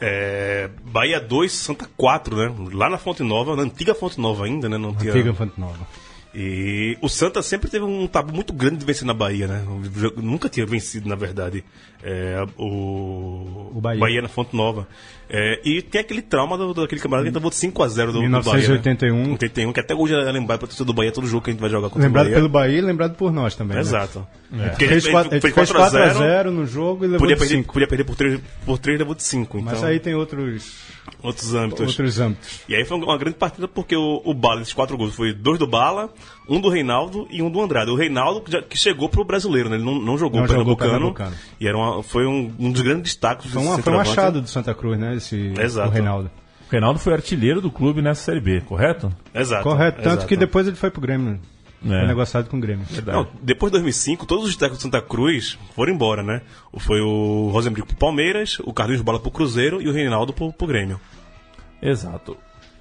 [0.00, 2.54] É, Bahia 2, Santa 4, né?
[2.72, 4.78] Lá na Fonte Nova, na antiga Fonte Nova ainda, né?
[4.78, 5.12] Não tinha...
[5.12, 5.86] Antiga Fonte Nova.
[6.34, 9.64] E o Santa sempre teve um tabu muito grande de vencer na Bahia, né?
[10.16, 11.64] Nunca tinha vencido, na verdade,
[12.02, 14.22] é, o, O Bahia.
[14.22, 14.86] na Fonte Nova.
[15.32, 19.14] É, e tem aquele trauma do, daquele camarada que de 5x0 do, do 1981.
[19.14, 19.26] Bahia.
[19.26, 19.32] Né?
[19.34, 21.70] 81, que até hoje é lembrado torcida do Bahia todo jogo que a gente vai
[21.70, 22.36] jogar contra Lembrado o Bahia.
[22.36, 23.76] pelo Bahia e lembrado por nós também.
[23.76, 23.80] né?
[23.80, 24.26] Exato.
[24.52, 24.70] É.
[24.70, 27.36] Porque Fez ele 4 fez fez 4 a 0, 0 no jogo e levou podia
[27.36, 27.72] de perder, 5.
[27.72, 29.58] podia perder por 3, por 3 levou de 5.
[29.58, 30.80] Então, Mas aí tem outros,
[31.22, 31.86] outros âmbitos.
[31.86, 32.60] outros âmbitos.
[32.68, 35.60] E aí foi uma grande partida porque o, o Bala, esses quatro gols, foi dois
[35.60, 36.12] do Bala,
[36.50, 37.90] um do Reinaldo e um do Andrade.
[37.90, 39.76] O Reinaldo que, já- que chegou pro brasileiro, né?
[39.76, 41.14] Ele não, não jogou Não jogou Pernambucano.
[41.14, 41.36] Pernambucano.
[41.60, 44.48] E era uma, foi um, um dos grandes destaques Foi, uma, foi um achado do
[44.48, 45.14] Santa Cruz, né?
[45.14, 45.88] Esse, Exato.
[45.88, 46.30] O Reinaldo.
[46.68, 49.12] O Reinaldo foi artilheiro do clube nessa Série B, correto?
[49.34, 49.62] Exato.
[49.62, 49.98] Correto.
[50.02, 50.26] Tanto exato.
[50.26, 51.30] que depois ele foi pro Grêmio.
[51.30, 51.38] né?
[51.96, 51.98] É.
[52.00, 52.84] Foi negociado com o Grêmio.
[53.06, 56.42] Não, depois de 2005, todos os técnicos do Santa Cruz foram embora, né?
[56.78, 60.66] Foi o Rosenbrick pro Palmeiras, o Carlinhos Bola pro Cruzeiro e o Reinaldo pro, pro
[60.66, 61.00] Grêmio.
[61.82, 62.36] Exato.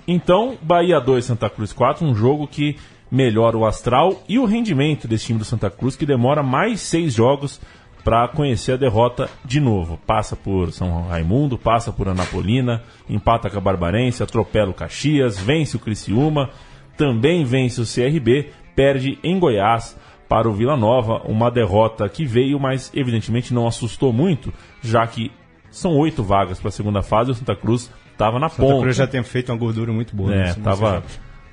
[0.07, 2.75] Então, Bahia 2, Santa Cruz 4, um jogo que
[3.11, 7.13] melhora o astral e o rendimento desse time do Santa Cruz, que demora mais seis
[7.13, 7.59] jogos
[8.03, 9.99] para conhecer a derrota de novo.
[10.07, 15.75] Passa por São Raimundo, passa por Anapolina, empata com a Barbarense, atropela o Caxias, vence
[15.75, 16.49] o Criciúma,
[16.97, 19.97] também vence o CRB, perde em Goiás
[20.29, 25.31] para o Vila Nova, uma derrota que veio, mas evidentemente não assustou muito, já que
[25.71, 28.81] são oito vagas para a segunda fase e o Santa Cruz estava na Santa ponta.
[28.83, 30.33] Cruz já tem feito uma gordura muito boa.
[30.33, 30.59] É, nesse-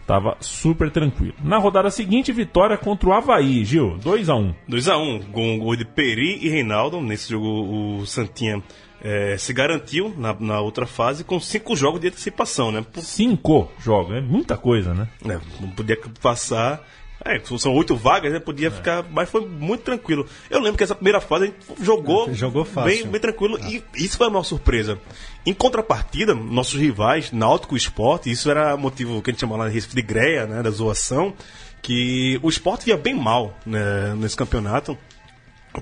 [0.07, 1.35] tava, super tranquilo.
[1.43, 5.77] Na rodada seguinte, vitória contra o Havaí, Gil, 2 a 1 2x1, com um gol
[5.77, 7.01] de Peri e Reinaldo.
[7.01, 8.63] Nesse jogo, o Santinha
[9.03, 12.85] eh, se garantiu na, na outra fase com cinco jogos de antecipação, né?
[12.93, 15.09] Por- Cinco jogos, é muita coisa, né?
[15.25, 16.83] né, não podia passar.
[17.27, 18.39] É, são oito vagas, né?
[18.39, 19.05] Podia ficar.
[19.11, 20.27] Mas foi muito tranquilo.
[20.49, 22.91] Eu lembro que essa primeira fase a gente jogou, Jogou fácil.
[23.05, 23.59] Bem, bem tranquilo.
[23.69, 24.99] E isso foi uma surpresa.
[25.45, 29.69] Em contrapartida, nossos rivais, Náutico e Esporte, isso era motivo que a gente chama lá
[29.69, 30.63] em Recife de greia, né?
[30.63, 31.35] Da zoação.
[31.83, 34.97] Que o esporte via bem mal né, nesse campeonato.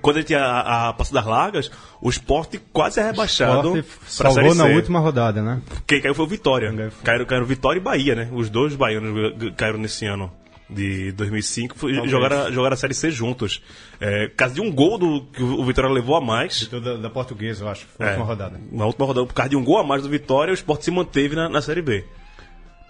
[0.03, 1.71] Quando ele tinha a, a passada das largas,
[2.03, 3.73] o esporte quase é rebaixado.
[4.07, 5.63] Salvou na última rodada, né?
[5.87, 6.73] Quem caiu foi o Vitória.
[6.73, 8.29] Caiu- Caíram, caíram Vitória e Bahia, né?
[8.33, 10.33] Os dois baianos g- caíram nesse ano
[10.69, 11.77] de 2005.
[11.79, 12.11] Foi, Talvez.
[12.11, 13.63] jogaram, a- jogaram a Série C juntos.
[14.01, 16.67] É, caso de um gol do, que o Vitória levou a mais.
[16.69, 17.87] Da, da portuguesa, eu acho.
[17.87, 18.61] Foi a É, última rodada.
[18.73, 20.91] Na última rodada, por causa de um gol a mais do Vitória, o Sport se
[20.91, 22.05] manteve na, na Série B.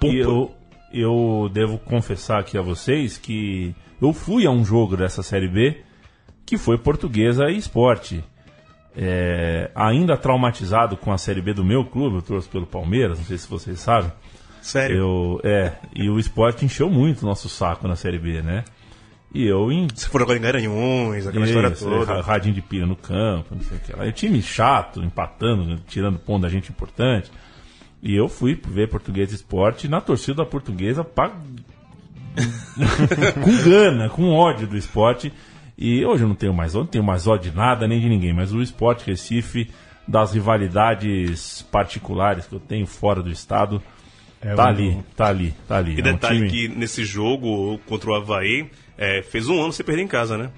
[0.00, 0.54] Por- E eu,
[0.92, 5.78] eu devo confessar aqui a vocês que eu fui a um jogo dessa Série B
[6.46, 8.22] que foi Portuguesa e Esporte.
[8.96, 13.24] É, ainda traumatizado com a Série B do meu clube, eu trouxe pelo Palmeiras, não
[13.26, 14.12] sei se vocês sabem.
[14.64, 14.96] Sério.
[14.96, 18.64] Eu, é, e o esporte encheu muito o nosso saco na Série B, né?
[19.32, 22.14] E eu em Você foi jogar em Garanhuns, aquela história Isso, toda.
[22.14, 24.06] ra- radinho de pilha no campo, não sei o que lá.
[24.06, 27.30] E time chato, empatando, tirando ponto da gente importante.
[28.02, 31.30] E eu fui ver Português Esporte na torcida da portuguesa pra...
[33.42, 35.32] com gana, com ódio do esporte.
[35.76, 38.08] E hoje eu não tenho mais, eu não tenho mais ó de nada nem de
[38.08, 39.68] ninguém, mas o Sport Recife,
[40.06, 43.82] das rivalidades particulares que eu tenho fora do estado,
[44.44, 45.94] É tá um- ali, tá ali, tá ali.
[45.94, 49.72] E É um detalhe time- que nesse jogo contra o Havaí, é, fez um ano
[49.72, 50.50] sem perder em casa, né?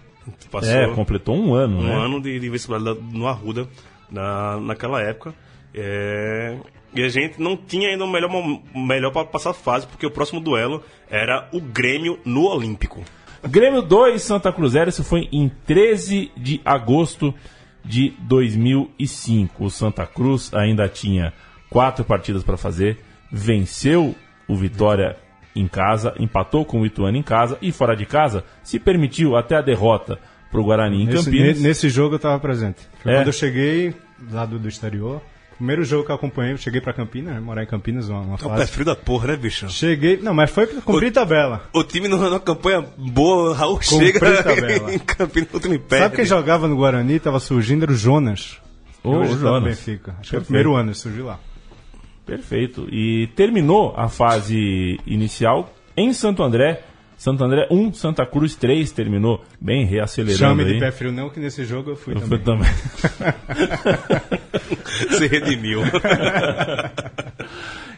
[0.51, 1.95] Passou É, completou um ano, um né?
[1.95, 3.69] ano de, de invencibilidade no Arruda
[4.11, 5.33] na, naquela época.
[5.73, 6.57] É,
[6.95, 8.31] e a gente não tinha ainda o melhor,
[8.75, 13.05] melhor para passar a fase, porque o próximo duelo era o Grêmio no Olímpico.
[13.47, 14.89] Grêmio 2, Santa Cruz 0.
[14.91, 17.33] Isso foi em 13 de agosto
[17.85, 19.65] de 2005.
[19.67, 21.33] O Santa Cruz ainda tinha
[21.71, 22.99] quatro partidas para fazer,
[23.31, 24.15] venceu
[24.49, 25.17] o Vitória
[25.55, 29.57] em casa, empatou com o Ituano em casa e fora de casa se permitiu até
[29.57, 30.19] a derrota
[30.51, 31.61] para o Guarani em Nesse, Campinas.
[31.61, 32.79] ne- nesse jogo eu estava presente.
[33.03, 33.17] Foi É.
[33.17, 33.95] quando eu cheguei
[34.31, 35.21] lá do, do exterior.
[35.57, 38.33] Primeiro jogo que eu acompanhei, eu cheguei pra Campinas, né, morar em Campinas, uma, uma
[38.35, 38.73] É o pé fase.
[38.73, 39.67] frio da porra, né, bicho?
[39.71, 41.63] Cheguei, não, mas foi cumprir tabela.
[41.73, 44.93] O time numa, campanha boa, Raul Cumprir chega tabela.
[44.93, 46.05] em Campinas, o time perde.
[46.05, 48.59] Sabe quem jogava no Guarani, tava surgindo, era o Jonas.
[49.03, 49.65] Ô, hoje tá no Jonas.
[49.79, 50.15] Benfica.
[50.21, 50.45] Acho que é o Perfeito.
[50.45, 51.39] primeiro ano que surgiu lá.
[52.27, 52.89] Perfeito.
[52.93, 56.83] E terminou a fase inicial em Santo André.
[57.17, 60.75] Santo André 1, Santa Cruz 3, terminou bem reacelerando Chame aí.
[60.75, 62.29] de pé frio não, que nesse jogo eu fui Eu também.
[62.29, 62.69] fui também.
[65.17, 65.81] Se redimiu.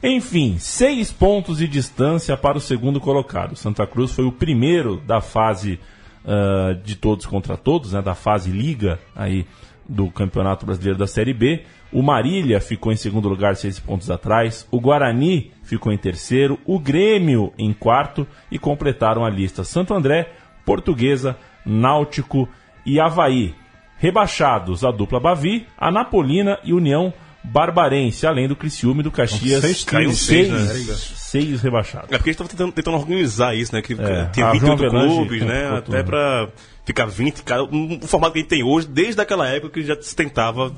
[0.03, 3.57] Enfim, seis pontos de distância para o segundo colocado.
[3.57, 5.81] Santa Cruz foi o primeiro da fase
[6.25, 9.45] ah, de todos contra todos, né, da fase liga aí
[9.89, 11.63] do Campeonato Brasileiro da Série B.
[11.93, 14.67] O Marília ficou em segundo lugar, seis pontos atrás.
[14.71, 16.59] O Guarani ficou em terceiro.
[16.67, 18.27] O Grêmio em quarto.
[18.51, 20.31] E completaram a lista Santo André,
[20.65, 22.49] Portuguesa, Náutico
[22.85, 23.55] e Havaí.
[23.97, 27.13] Rebaixados a dupla Bavi, a Napolina e União
[27.53, 29.61] Barbarense, além do Criciúma e do Caxias.
[29.63, 30.95] seis Caiu seis, seis, né?
[30.97, 32.11] seis rebaixados.
[32.11, 33.83] É porque a gente tava tentando, tentando organizar isso, né?
[33.83, 35.63] Que É, tinha a 28 João Avelange clubes, né?
[35.65, 36.49] ficou Até pra
[36.85, 39.83] ficar 20, cada, um, um formato que a gente tem hoje, desde aquela época que
[39.87, 40.73] já se tentava,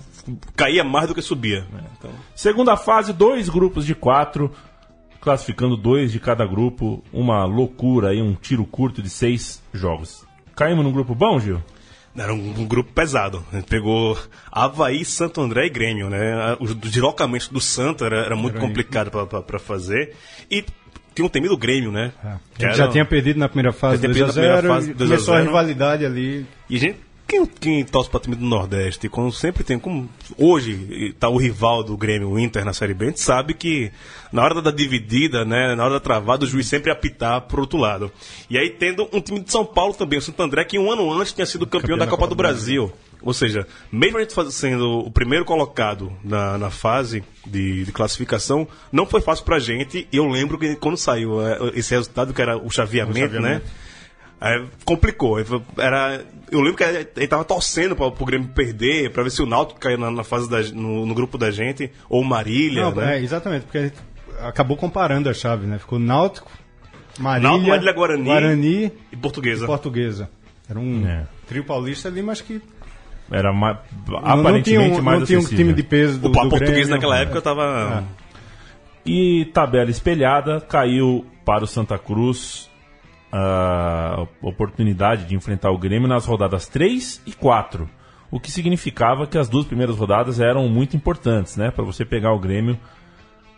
[0.56, 1.66] caía mais do que subia.
[1.72, 1.82] né?
[1.98, 4.52] Então, Segunda fase, dois grupos de quatro,
[5.20, 7.02] classificando dois de cada grupo.
[7.12, 10.24] Uma loucura aí, um tiro curto de seis jogos.
[10.56, 11.62] Caímos num grupo bom, Gil?
[12.16, 13.44] Era um, um grupo pesado.
[13.52, 14.18] A gente pegou
[14.50, 16.56] Havaí, Santo André e Grêmio, né?
[16.60, 20.14] Os deslocamentos do Santo era, era muito complicado pra- pra pra fazer.
[20.50, 20.64] E
[21.14, 22.12] tinha um time do Grêmio, né?
[22.22, 24.42] A Que gente já era- tinha perdido na primeira fase Já tinha 2 a perdido
[24.42, 25.48] na 0 primeira fase e 2 a começou a 0.
[25.48, 26.46] rivalidade ali.
[26.68, 26.96] E a gente,
[27.30, 31.84] quem, quem torce para time do Nordeste, quando sempre tem, como hoje tá o rival
[31.84, 33.92] do Grêmio, o Inter na Série B, a gente sabe que
[34.32, 37.78] na hora da dividida, né, na hora da travada, o juiz sempre apitar pro outro
[37.78, 38.10] lado.
[38.48, 41.12] E aí tendo um time de São Paulo também, o Santo André, que um ano
[41.12, 42.92] antes tinha sido campeão, da, Copa, do Brasil.
[43.22, 48.66] Ou seja, mesmo a gente sendo o primeiro colocado na, na fase de, de classificação,
[48.90, 50.08] não foi fácil pra gente.
[50.10, 53.60] E eu lembro que quando saiu é, esse resultado, que era o chaveamento, né?
[54.40, 55.38] Aí complicou.
[55.76, 59.46] Era, eu lembro que ele tava torcendo para o Grêmio perder, para ver se o
[59.46, 62.94] Náutico caia na, na fase da, no, no grupo da gente, ou o Marília, Não,
[62.94, 63.18] né?
[63.18, 63.96] é, exatamente, porque a gente
[64.42, 65.78] acabou comparando a chave, né?
[65.78, 66.50] Ficou Náutico,
[67.18, 68.24] Marília, Náutico, Marília, Guarani.
[68.24, 69.64] Guarani E Portuguesa.
[69.64, 70.30] e Portuguesa.
[70.68, 71.26] Era um É.
[71.46, 72.62] trio paulista ali, mas que
[73.30, 76.28] Era ma- não- aparentemente não tinha um, mais não tinha um time de peso do,
[76.28, 76.88] O do português Grêmio.
[76.90, 77.22] naquela É.
[77.24, 78.04] época tava.
[79.04, 82.69] E tabela espelhada, caiu para o Santa Cruz
[83.32, 87.88] a oportunidade de enfrentar o Grêmio nas rodadas 3 e 4.
[88.30, 91.70] O que significava que as duas primeiras rodadas eram muito importantes, né?
[91.70, 92.78] Para você pegar o Grêmio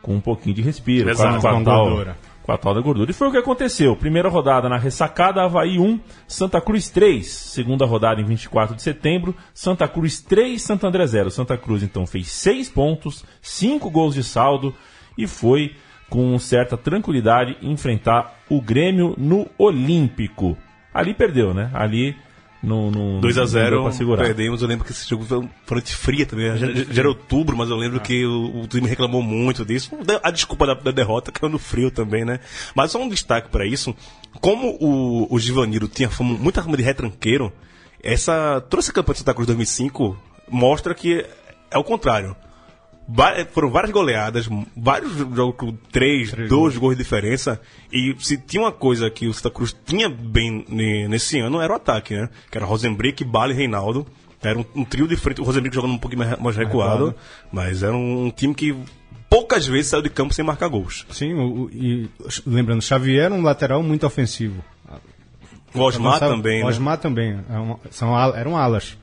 [0.01, 2.17] com um pouquinho de respiro, Exato, com, a, com tal, gordura.
[2.43, 3.11] com a tal da gordura.
[3.11, 3.95] E foi o que aconteceu.
[3.95, 7.27] Primeira rodada na ressacada, Havaí 1, Santa Cruz 3.
[7.27, 11.31] Segunda rodada em 24 de setembro, Santa Cruz 3, Santo André 0.
[11.31, 14.75] Santa Cruz então fez 6 pontos, 5 gols de saldo
[15.17, 15.77] e foi
[16.13, 20.59] com certa tranquilidade enfrentar o Grêmio no Olímpico.
[20.93, 21.71] Ali perdeu, né?
[21.73, 22.15] Ali
[22.63, 24.25] não, não, 2 a não 0 deu pra segurar.
[24.25, 24.61] perdemos.
[24.61, 26.55] Eu lembro que esse jogo foi frente fria também.
[26.59, 29.91] Já, já era outubro, mas eu lembro que o, o time reclamou muito disso.
[30.23, 32.41] A desculpa da, da derrota caiu no frio também, né?
[32.75, 33.97] Mas só um destaque para isso.
[34.39, 37.51] Como o, o Givaniro tinha fama, muita fama de retranqueiro,
[38.03, 40.15] essa, toda essa campanha de Santa Cruz 2005
[40.51, 41.25] mostra que
[41.71, 42.37] é o contrário.
[43.53, 47.61] Foram várias goleadas, vários jogos com três, dois gols de diferença.
[47.93, 51.73] E se tinha uma coisa que o Santa Cruz tinha bem ne- nesse ano, era
[51.73, 52.29] o ataque, né?
[52.51, 54.07] Que era Rosenbrick, Bala e Reinaldo.
[54.41, 57.15] Era um, um trio de frente, o Rosenbrick jogando um pouquinho mais, mais recuado,
[57.53, 58.75] mas era um, time que
[59.31, 61.07] poucas vezes saiu de campo sem marcar gols.
[61.11, 62.09] Sim, o, o- e
[62.47, 64.63] lembrando, Xavier era um lateral muito ofensivo.
[65.75, 66.67] O Osmar também, né?
[66.69, 67.39] Osmar também.
[67.49, 68.97] é uma- são, eram alas.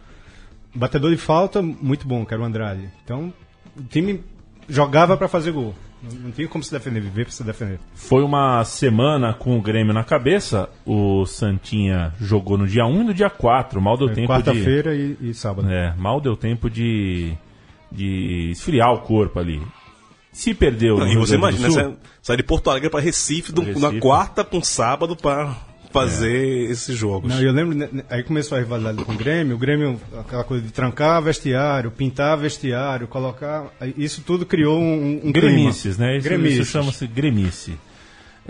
[0.76, 2.90] Batedor de falta, muito bom, que era o Andrade.
[3.04, 3.34] Então,
[3.80, 4.22] o time
[4.68, 5.74] jogava para fazer gol.
[6.02, 7.80] Não, não tinha como se defender, viver pra se defender.
[7.94, 10.70] Foi uma semana com o Grêmio na cabeça.
[10.86, 13.82] O Santinha jogou no dia 1 e no dia 4.
[13.82, 14.44] Mal deu Foi tempo de.
[14.44, 15.70] Quarta-feira e, e sábado.
[15.70, 17.34] É, mal deu tempo de,
[17.92, 19.62] de esfriar o corpo ali.
[20.32, 20.98] Se perdeu.
[20.98, 23.82] no e Rio você imagina, Sul, você sai de Porto Alegre para Recife, do- Recife.
[23.82, 25.54] na quarta para um sábado para
[25.92, 27.30] fazer esses jogos.
[27.34, 30.44] Não, eu lembro, né, né, aí começou a rivalidade com o Grêmio, o Grêmio, aquela
[30.44, 33.66] coisa de trancar vestiário, pintar vestiário, colocar.
[33.98, 36.12] Isso tudo criou um, um Gremices, clima.
[36.12, 36.18] né?
[36.18, 36.60] Isso, Gremices.
[36.60, 37.74] isso chama-se gremice.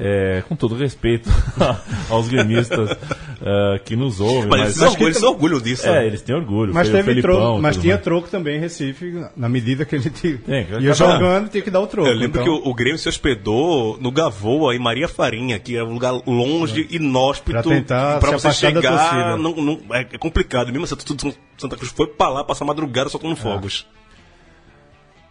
[0.02, 1.30] É, com todo respeito
[2.10, 2.98] aos gremistas
[3.42, 4.50] ah, que nos ouvem.
[4.50, 5.88] mas, Mas, eles, se orgulham, eles se orgulham disso.
[5.90, 6.74] é, eles têm orgulho.
[6.74, 8.04] Mas, teve Felipão, troco, mas tinha mais.
[8.04, 11.14] troco também em Recife, na medida que ele tinha, Tem, que ia acabar.
[11.14, 12.08] jogando, tinha que dar o troco.
[12.08, 15.76] Eu lembro então, que o, o Grêmio se hospedou no Gavoa, em Maria Farinha, que
[15.76, 17.52] é um lugar longe, inóspito.
[17.52, 19.38] Pra tentar pra se você chegar.
[19.38, 20.72] Não, não- é, é complicado.
[20.72, 23.86] Mesmo tudo Santa Cruz foi pra lá, passar madrugada soltando fogos.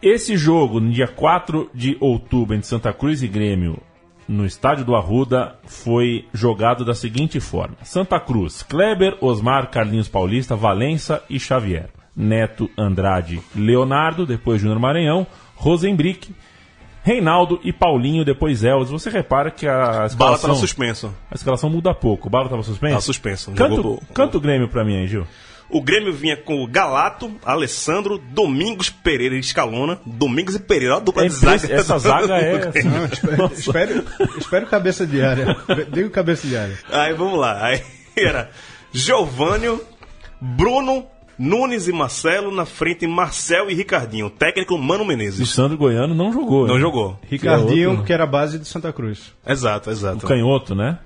[0.00, 3.78] Esse jogo, no dia 4 de outubro, entre Santa Cruz e Grêmio,
[4.28, 10.54] no estádio do Arruda, foi jogado da seguinte forma: Santa Cruz, Kleber, Osmar, Carlinhos Paulista,
[10.54, 11.88] Valença e Xavier.
[12.14, 16.34] Neto, Andrade, Leonardo, depois Júnior Maranhão, Rosenbrick,
[17.02, 18.90] Reinaldo e Paulinho, depois Elvis.
[18.90, 21.14] Você repara que a Bala escalação, tava suspenso.
[21.30, 22.26] a escalação muda pouco.
[22.26, 22.92] O Bala estava suspenso?
[22.94, 23.52] Tava suspenso.
[23.52, 25.24] Canto, Jogou- canta o Grêmio pra mim aí, Gil.
[25.70, 29.98] O Grêmio vinha com o Galato, Alessandro, Domingos Pereira e Escalona.
[30.06, 31.72] Domingos e Pereira, olha a dupla É de zaga.
[31.74, 32.72] essa zaga é.
[32.84, 34.04] Não, espero, espero,
[34.38, 35.56] espero cabeça de área.
[35.92, 36.78] Digo cabeça de área.
[36.90, 37.62] Aí vamos lá.
[37.64, 37.82] Aí
[38.16, 38.50] era
[38.92, 39.80] Giovânio,
[40.40, 41.04] Bruno,
[41.38, 42.50] Nunes e Marcelo.
[42.50, 44.30] Na frente, Marcel e Ricardinho.
[44.30, 45.50] Técnico Mano O Menezes.
[45.50, 46.66] Sandro Goiano não jogou.
[46.66, 46.80] Não hein?
[46.80, 47.18] jogou.
[47.28, 49.32] Ricardinho, outro- que era a base de Santa Cruz.
[49.46, 50.26] Exato, O exato.
[50.26, 50.98] canhoto, né?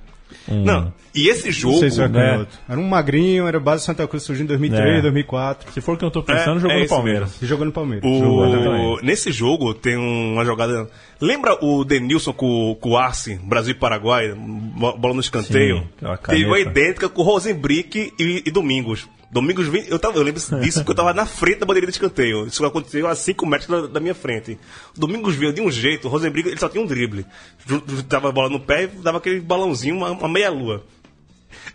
[0.49, 1.75] Um- Não, e esse jogo.
[1.75, 2.47] Não sei se era né?
[2.69, 5.01] Era um magrinho, era base de Santa Cruz, surgiu em 2003, É.
[5.03, 5.73] 2004.
[5.73, 7.43] Se for o que eu tô pensando, É, jogou é no Palmeiras.
[7.43, 8.05] E jogou no Palmeiras.
[8.11, 10.89] O- nesse jogo tem uma jogada.
[11.21, 15.79] Lembra o Denilson com, com o Arce, Brasil e Paraguai, bo- bola no escanteio?
[15.99, 19.09] Sim, Teve uma idêntica com Rosenbrick e, e Domingos.
[19.33, 21.93] Domingos, vem- eu, tava, eu lembro disso porque eu tava na frente da bandeira de
[21.93, 22.47] escanteio.
[22.47, 24.59] Isso aconteceu a 5 metros da, da minha frente.
[24.95, 27.25] O Domingos veio de um jeito, o Rosenbrick ele só tinha um drible.
[28.09, 30.85] Dava a bola no pé e dava aquele balãozinho, uma, uma meia-lua.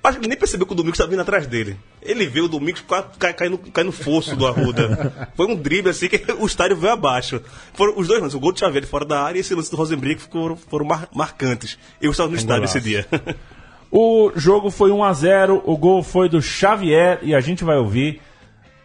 [0.04, 1.78] Acho que ele nem percebeu que o Domingos estava vindo atrás dele.
[2.02, 5.30] Ele vê o Domingos quase cai, cai no, cai no fosso do Arruda.
[5.36, 7.42] Foi um drible assim que o estádio veio abaixo.
[7.74, 9.78] Foram os dois lances, o gol de Xavier fora da área e esse lance do
[9.78, 11.78] Rosenbrick foram, foram mar- marcantes.
[12.00, 12.78] Eu estava no estádio golaço.
[12.78, 13.08] esse dia.
[13.92, 17.78] O jogo foi 1 a 0 o gol foi do Xavier e a gente vai
[17.78, 18.22] ouvir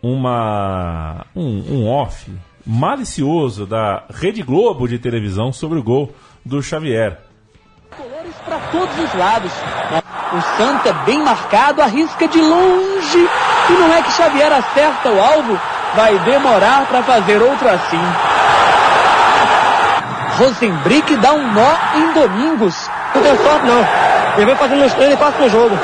[0.02, 2.30] uma um, um off
[2.66, 7.18] malicioso da Rede Globo de televisão sobre o gol do Xavier.
[7.96, 9.52] Colores para todos os lados.
[10.32, 13.28] O Santa é bem marcado, arrisca de longe.
[13.68, 15.60] E não é que Xavier acerta o alvo,
[15.94, 18.00] vai demorar para fazer outro assim.
[20.38, 22.88] Rosenbrick dá um nó em Domingos.
[23.14, 24.11] Não tem sorte não.
[24.36, 25.74] Ele vem fazendo meus treinos quase no jogo.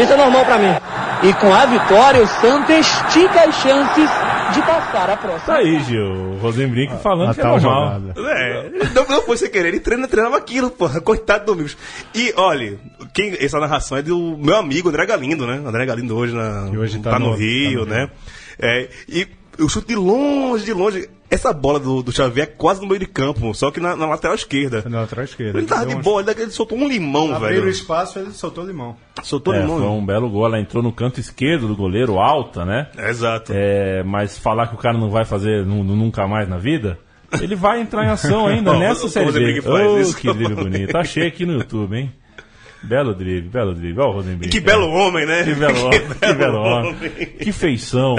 [0.00, 0.74] Isso é normal pra mim.
[1.22, 4.08] E com a vitória, o Santa estica as chances
[4.54, 5.46] de passar a próxima.
[5.46, 6.04] Tá aí, Gil.
[6.04, 8.00] O Rosenbrink falando A que é tal normal.
[8.16, 11.00] É, não, não foi sem querer, ele treina, treinava aquilo, porra.
[11.00, 11.76] Coitado do Domingos.
[12.14, 12.78] E, olha,
[13.12, 15.60] quem, essa narração é do meu amigo André Galindo, né?
[15.66, 18.10] André Galindo hoje, na, hoje tá, tá no, no- Rio, tá no né?
[18.60, 19.26] É, e
[19.58, 21.08] eu chuto de longe, de longe.
[21.30, 24.06] Essa bola do, do Xavier é quase no meio de campo, só que na, na
[24.06, 24.82] lateral esquerda.
[24.88, 25.58] Na lateral esquerda.
[25.58, 27.68] Ele tava de boa, ele, ele soltou um limão, Abriram o velho.
[27.68, 28.96] espaço, ele soltou o limão.
[29.22, 29.78] Soltou É, limão.
[29.78, 30.46] foi um belo gol.
[30.46, 32.88] Ela entrou no canto esquerdo do goleiro, alta, né?
[32.96, 33.52] Exato.
[33.54, 36.98] É, mas falar que o cara não vai fazer nu- nu- nunca mais na vida,
[37.42, 39.60] ele vai entrar em ação ainda nessa série B.
[39.66, 40.96] Oh, que drible bonito.
[40.96, 42.12] Achei aqui no YouTube, hein?
[42.82, 44.00] Belo drible, belo drible.
[44.00, 44.52] Olha o Rosenbrick.
[44.52, 45.42] Que belo homem, né?
[45.42, 46.94] Que belo homem, que belo homem.
[47.40, 48.16] Que feição.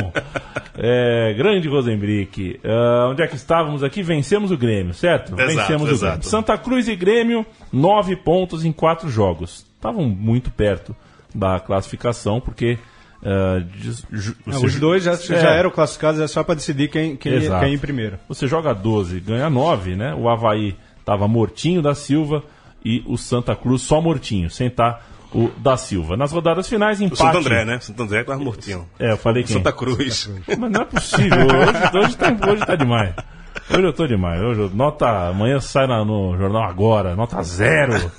[0.78, 2.60] É, grande Rosenbrick.
[2.64, 4.04] Ah, onde é que estávamos aqui?
[4.04, 5.34] Vencemos o Grêmio, certo?
[5.40, 6.12] Exato, Vencemos o exato.
[6.18, 6.30] Grêmio.
[6.30, 9.66] Santa Cruz e Grêmio, nove pontos em quatro jogos.
[9.76, 10.96] Estavam muito perto
[11.34, 12.78] da classificação, porque.
[13.76, 15.18] de- ju- Não, você- os dois já, É.
[15.18, 17.60] já eram classificados, é só para decidir quem, quem, Exato.
[17.62, 18.18] quem ia em primeiro.
[18.28, 20.14] Você joga 12, ganha 9, né?
[20.16, 22.44] O Havaí tava mortinho da Silva
[22.84, 26.18] e o Santa Cruz só mortinho, sem estar o da Silva.
[26.18, 27.20] Nas rodadas finais, O empate.
[27.22, 27.80] Santo André, né?
[27.80, 28.88] Santo André quase mortinho.
[28.98, 29.58] É, eu falei quem?
[29.58, 30.30] Santa Cruz.
[30.48, 31.38] Mas não é possível.
[31.48, 33.14] Hoje, hoje, tá, hoje tá demais.
[33.70, 34.42] Hoje eu tô demais.
[34.42, 35.30] Hoje, eu- nota.
[35.30, 37.16] Amanhã sai na- no jornal agora.
[37.16, 38.12] Nota zero.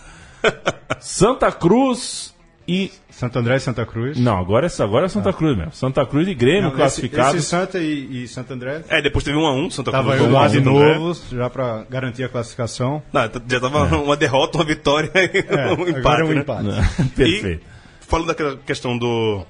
[1.01, 2.35] Santa Cruz
[2.67, 2.93] e.
[3.21, 4.19] Santo André e Santa Cruz.
[4.19, 5.73] Não, agora é, agora é Santa Cruz mesmo.
[5.75, 7.35] Santa Cruz e Grêmio Não, esse, classificados.
[7.35, 10.23] esse Santa e, e Santo André É, depois teve um a um, Santa tava Cruz.
[10.23, 13.03] aí um a lá um, de novo, já para garantir a classificação.
[13.13, 15.99] Não, já tava uma derrota, uma vitória e É, um empate.
[15.99, 16.41] agora é um né?
[16.41, 17.11] empate.
[17.15, 17.63] Perfeito.
[17.63, 19.45] E, falando daquela questão do,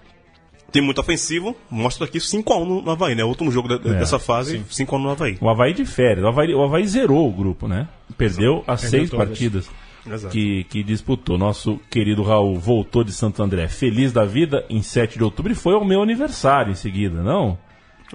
[0.73, 3.23] Tem muito ofensivo, mostra aqui 5x1 no, no Havaí, né?
[3.23, 5.39] O último jogo da- É, dessa fase, 5x1 no Havaí.
[5.41, 6.25] O Havaí de férias.
[6.25, 7.87] O Havaí, o Havaí zerou o grupo, né?
[8.19, 9.29] Perdeu as seis todas.
[9.29, 9.71] partidas
[10.07, 10.33] Exato.
[10.33, 11.37] que, que disputou.
[11.37, 15.55] Nosso querido Raul voltou de Santo André feliz da vida em 7 de outubro e
[15.55, 17.59] foi ao meu aniversário em seguida, não?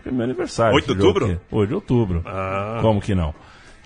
[0.01, 0.75] Foi meu aniversário.
[0.75, 1.25] 8 de outubro?
[1.25, 1.41] aqui.
[1.51, 2.23] 8 de outubro.
[2.25, 2.79] Ah.
[2.81, 3.33] Como que não?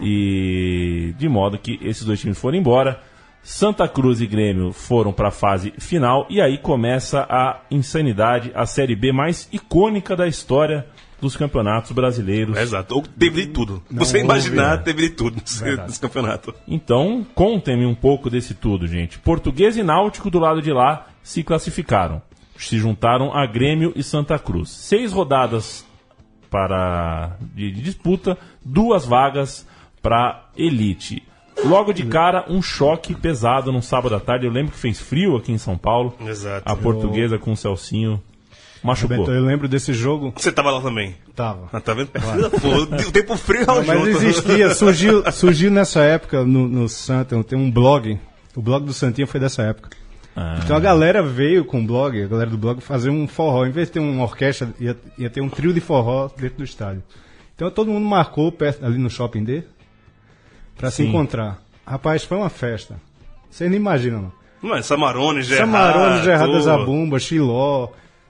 [0.01, 3.01] E de modo que esses dois times foram embora.
[3.41, 8.65] Santa Cruz e Grêmio foram para a fase final e aí começa a insanidade, a
[8.65, 10.85] Série B mais icônica da história
[11.21, 12.57] dos campeonatos brasileiros.
[12.57, 12.95] Exato.
[12.95, 13.83] Ou Teve de tudo.
[13.91, 14.83] Você houve, imaginar, né?
[14.83, 16.53] teve de tudo nesse, nesse campeonato.
[16.67, 19.19] Então, contem-me um pouco desse tudo, gente.
[19.19, 22.21] Português e Náutico do lado de lá se classificaram.
[22.57, 24.69] Se juntaram a Grêmio e Santa Cruz.
[24.69, 25.85] Seis rodadas
[26.49, 29.67] para de, de disputa, duas vagas
[30.01, 31.23] para elite.
[31.63, 34.45] Logo de cara, um choque pesado num sábado à tarde.
[34.45, 36.15] Eu lembro que fez frio aqui em São Paulo.
[36.25, 36.63] Exato.
[36.65, 38.21] A portuguesa com o Celcinho
[38.83, 39.17] machucou.
[39.17, 40.33] Bento, eu lembro desse jogo.
[40.35, 41.15] Você tava lá também?
[41.35, 41.69] Tava.
[41.71, 42.09] Ah, tá vendo?
[42.61, 44.09] Pô, o tempo frio é o Mas junto.
[44.09, 48.19] existia, surgiu, surgiu nessa época no, no Santa, tem um blog.
[48.55, 49.89] O blog do Santinha foi dessa época.
[50.35, 50.59] Ah.
[50.63, 53.65] Então a galera veio com o blog, a galera do blog, fazer um forró.
[53.65, 56.63] Em vez de ter uma orquestra, ia, ia ter um trio de forró dentro do
[56.63, 57.03] estádio.
[57.55, 59.63] Então todo mundo marcou perto, ali no shopping D
[60.77, 61.61] pra se encontrar.
[61.85, 62.95] Rapaz, foi uma festa.
[63.49, 64.69] Vocês nem imaginam, não.
[64.69, 65.71] Mano, Samarone, Gerard.
[65.71, 66.63] Samarone, Gerardo tudo.
[66.63, 67.89] Zabumba, Xiló.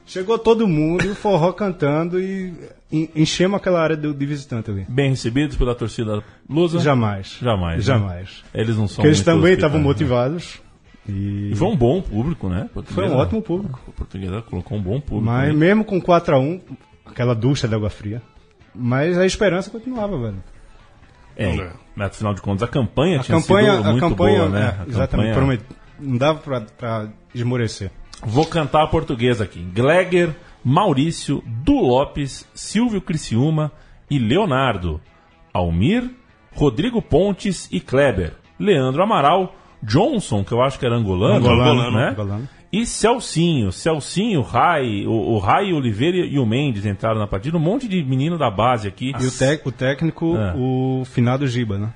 [0.10, 2.53] Chegou todo mundo, e o forró cantando e
[2.91, 4.86] en- enchemos aquela área do, de visitante ali.
[4.89, 6.80] Bem recebidos pela torcida lusa?
[6.80, 7.38] Jamais.
[7.41, 7.78] Jamais.
[7.78, 7.82] né?
[7.84, 8.43] Jamais.
[8.53, 9.84] Eles não são Porque eles também estavam né?
[9.84, 10.60] motivados.
[11.07, 12.70] E E foi um bom público, né?
[12.86, 13.80] foi um ótimo público.
[13.88, 15.26] A portuguesa colocou um bom público.
[15.32, 15.55] Mas aí.
[15.55, 16.60] mesmo com 4x1,
[17.05, 18.22] aquela ducha de água fria.
[18.74, 20.43] Mas a esperança continuava, velho.
[21.38, 24.49] É, mas afinal de contas, a campanha A tinha campanha, sido a muito campanha, boa,
[24.49, 24.62] né?
[24.78, 25.60] é, A exatamente, campanha-
[25.99, 27.91] não dava pra, pra esmorecer.
[28.24, 29.59] Vou cantar a portuguesa aqui.
[29.61, 33.72] Gleger, Maurício, Du Lopes, Silvio Criciúma
[34.09, 34.99] e Leonardo.
[35.53, 36.09] Almir,
[36.53, 38.34] Rodrigo Pontes e Kleber.
[38.59, 42.09] Leandro Amaral, Johnson, que eu acho que era angolano, Angolano, né?
[42.09, 42.49] angolano.
[42.72, 47.57] E Celcinho, Celcinho, Rai, o, o Rai Oliveira e o Mendes entraram na partida.
[47.57, 49.11] Um monte de menino da base aqui.
[49.20, 50.53] E o, tec- o técnico, É.
[50.55, 51.89] o finado Giba, né?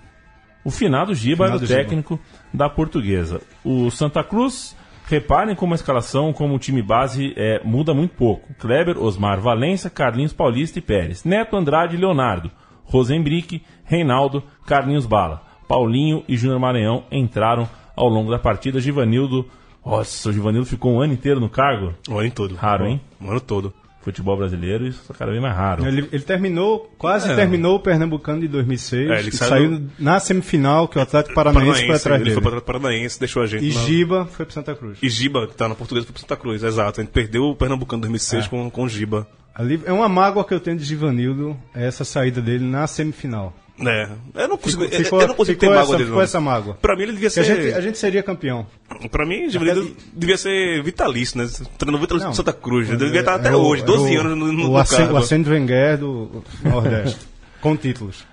[0.65, 1.79] O finado Giba era o Finado Giba.
[1.83, 2.19] técnico
[2.51, 3.41] da portuguesa.
[3.63, 4.75] O Santa Cruz,
[5.05, 8.53] reparem como a escalação, como o time base é, muda muito pouco.
[8.55, 11.23] Kleber, Osmar, Valença, Carlinhos Paulista e Pérez.
[11.23, 12.51] Neto, Andrade e Leonardo.
[12.85, 15.41] Rosenbrick, Reinaldo, Carlinhos Bala.
[15.67, 18.79] Paulinho e Júnior Maranhão entraram ao longo da partida.
[18.79, 19.47] Givanildo,
[19.85, 21.93] nossa, o Givanildo ficou um ano inteiro no cargo.
[22.09, 22.55] O ano todo.
[22.55, 23.01] Raro, hein?
[23.21, 23.73] O ano todo.
[24.03, 25.87] Futebol brasileiro, isso é cada vez mais raro.
[25.87, 27.35] Ele, ele terminou, quase É.
[27.35, 29.09] terminou o Pernambucano de 2006.
[29.09, 32.41] É, ele saiu saiu na semifinal, que o Atlético Paranaense, foi atrás ele dele.
[32.41, 33.79] foi para o Paranaense, deixou a gente E na...
[33.81, 34.97] Giba foi pro Santa Cruz.
[35.01, 36.99] E Giba, que tá na portuguesa, foi pro Santa Cruz, exato.
[36.99, 38.47] A gente perdeu o Pernambucano 2006 É.
[38.49, 39.25] com, com o Giba.
[39.55, 43.53] Ali, é uma mágoa que eu tenho de Givanildo, é essa saída dele na semifinal.
[43.79, 46.15] É, eu não consigo, Ficou- eu- ficou- eu não consigo ter mágoa essa- dele, ficou
[46.17, 46.23] não.
[46.23, 46.73] essa mágoa.
[46.75, 47.55] Pra mim ele devia Que a, ser...
[47.63, 48.67] gente, a gente seria campeão.
[49.09, 51.49] Pra mim, Givanildo devia ser vitalício, né?
[51.77, 52.87] Treinador vitalício do Santa Cruz.
[52.87, 55.13] Ele devia estar até É o- hoje, 12 é o- anos no, no, o cargo.
[55.13, 57.19] O Arsene Wenger do Nordeste.
[57.61, 58.23] com títulos.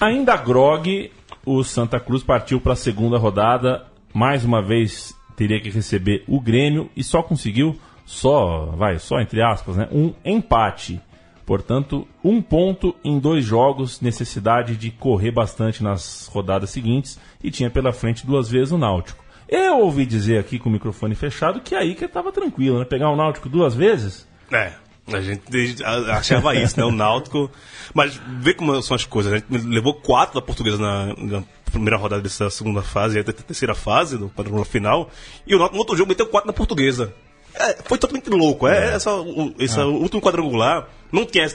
[0.00, 1.10] Ainda grog,
[1.44, 3.84] o Santa Cruz partiu para a segunda rodada.
[4.14, 9.42] Mais uma vez teria que receber o Grêmio e só conseguiu, só, vai, só entre
[9.42, 10.98] aspas, né, um empate.
[11.46, 17.70] Portanto, um ponto em dois jogos, necessidade de correr bastante nas rodadas seguintes e tinha
[17.70, 19.24] pela frente duas vezes o Náutico.
[19.48, 22.84] Eu ouvi dizer aqui com o microfone fechado que aí que estava tranquilo, né?
[22.84, 24.26] Pegar o Náutico duas vezes?
[24.50, 24.72] É,
[25.12, 26.84] a gente achava isso, né?
[26.84, 27.48] O Náutico.
[27.94, 29.32] Mas vê como são as coisas.
[29.32, 33.30] A gente levou quatro da portuguesa na, na primeira rodada dessa segunda fase, e até
[33.30, 35.08] a terceira fase, do quadrangular final.
[35.46, 37.14] E o Náutico no outro jogo meteu quatro na portuguesa.
[37.54, 38.66] É, foi totalmente louco.
[38.66, 41.46] É, Essa, o, esse último quadrangular não, tinha,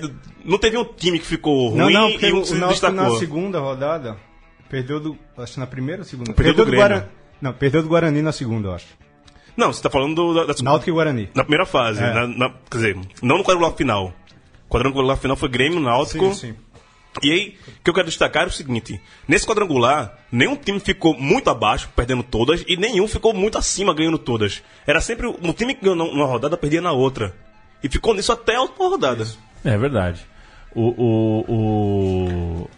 [0.46, 2.68] não teve um time que ficou ruim Não, não, e um o, que se na
[2.68, 3.18] destacou.
[3.20, 4.18] segunda rodada
[4.70, 5.18] perdeu do.
[5.38, 6.34] Acho que na primeira ou segunda?
[6.34, 6.80] Perdeu do do Grêmio.
[6.88, 7.06] Guarani.
[7.42, 8.88] Não, perdeu do Guarani na segunda, eu acho.
[9.58, 11.30] Não, você tá falando do, da, da, Náutico e Guarani.
[11.36, 12.02] na primeira fase.
[12.02, 12.14] É.
[12.14, 14.14] na- na- quer dizer, não no quadrangular final.
[14.68, 16.34] O quadrangular final foi Grêmio, Náutico.
[16.34, 16.56] Sim, sim.
[17.22, 21.14] E aí, o que eu quero destacar é o seguinte: nesse quadrangular, nenhum time ficou
[21.20, 24.64] muito abaixo, perdendo todas, e nenhum ficou muito acima, ganhando todas.
[24.88, 27.36] Era sempre um time que ganhou numa rodada, perdia na outra.
[27.84, 29.26] E ficou nisso até a última rodada.
[29.64, 30.26] É verdade.
[30.74, 32.70] O, o, o,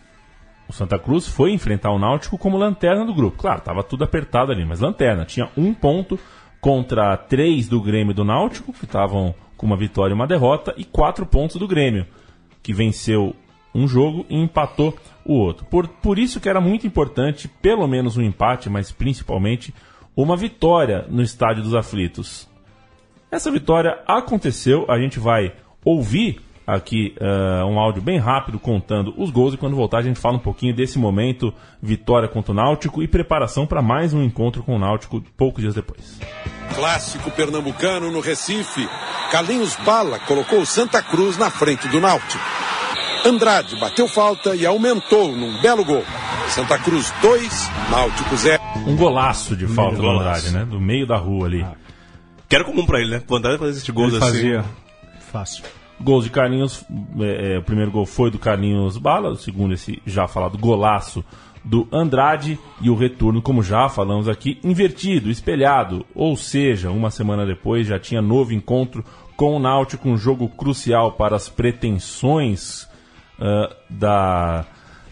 [0.67, 3.37] o Santa Cruz foi enfrentar o Náutico como lanterna do grupo.
[3.37, 5.25] Claro, tava tudo apertado ali, mas lanterna.
[5.25, 6.17] Tinha um ponto
[6.59, 10.73] contra três do Grêmio e do Náutico, que estavam com uma vitória e uma derrota,
[10.77, 12.07] e quatro pontos do Grêmio,
[12.61, 13.35] que venceu
[13.75, 15.65] um jogo e empatou o outro.
[15.65, 19.73] Por, por isso que era muito importante, pelo menos um empate, mas principalmente
[20.15, 22.47] uma vitória no Estádio dos Aflitos.
[23.33, 25.53] Essa vitória aconteceu, a gente vai
[25.83, 30.19] ouvir aqui uh, um áudio bem rápido contando os gols e quando voltar a gente
[30.19, 34.61] fala um pouquinho desse momento, vitória contra o Náutico e preparação para mais um encontro
[34.61, 36.19] com o Náutico poucos dias depois.
[36.75, 38.87] Clássico pernambucano no Recife.
[39.31, 42.43] Carlinhos Bala colocou o Santa Cruz na frente do Náutico.
[43.25, 46.03] Andrade bateu falta e aumentou num belo gol.
[46.49, 48.61] Santa Cruz 2, Náutico 0.
[48.85, 50.65] Um golaço de falta do Andrade, né?
[50.65, 51.65] Do meio da rua ali.
[52.53, 53.23] Que era comum pra ele, né?
[53.27, 54.31] O Andrade fazer esses gols Ele assim.
[54.31, 54.65] fazia
[55.31, 55.63] fácil.
[55.99, 56.85] Gols de Carlinhos,
[57.19, 61.25] é, é, o primeiro gol foi do Carlinhos Bala, o segundo esse já falado golaço
[61.63, 67.43] do Andrade e o retorno, como já falamos aqui, invertido, espelhado, ou seja, uma semana
[67.43, 69.03] depois já tinha novo encontro
[69.35, 72.87] com o Náutico, um jogo crucial para as pretensões
[73.39, 74.63] ah, da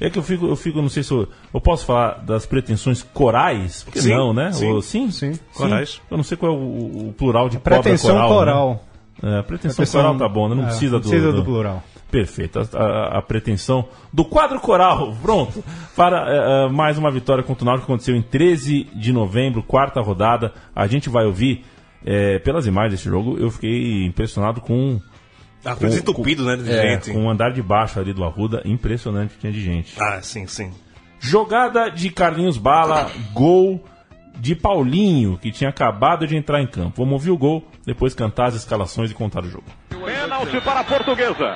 [0.07, 3.01] é que eu fico, eu fico, não sei se eu, eu posso falar das pretensões
[3.03, 4.51] corais, porque Sim, não, né?
[4.51, 4.69] sim.
[4.71, 5.33] Ou- sim, Sim.
[5.53, 6.01] Corais.
[6.09, 8.29] Eu não sei qual é o, o plural de Pretensão coral.
[8.29, 8.85] coral.
[9.21, 9.39] Né?
[9.39, 10.55] É, pretensão, Pretensão- coral tá bom, né?
[10.55, 11.83] não é, precisa, do, precisa do plural.
[12.09, 12.59] Perfeito.
[12.59, 15.63] A, a- a pretensão do quadro coral, pronto,
[15.95, 20.01] para eh, mais uma vitória contra o Náutico que aconteceu em 13 de novembro, quarta
[20.01, 20.51] rodada.
[20.75, 21.63] A gente vai ouvir
[22.05, 23.37] eh, pelas imagens desse jogo.
[23.37, 24.99] Eu fiquei impressionado com
[25.63, 26.57] Ah, foi desentupido, né?
[26.57, 27.11] De é, gente.
[27.11, 29.95] com o andar de baixo ali do Arruda, impressionante que tinha de gente.
[30.01, 30.73] Ah, sim, sim.
[31.19, 33.83] Jogada de Carlinhos Bala, gol
[34.37, 37.03] de Paulinho, que tinha acabado de entrar em campo.
[37.03, 39.65] Vamos ouvir o gol, depois cantar as escalações e contar o jogo.
[39.89, 41.55] Pênalti para a portuguesa.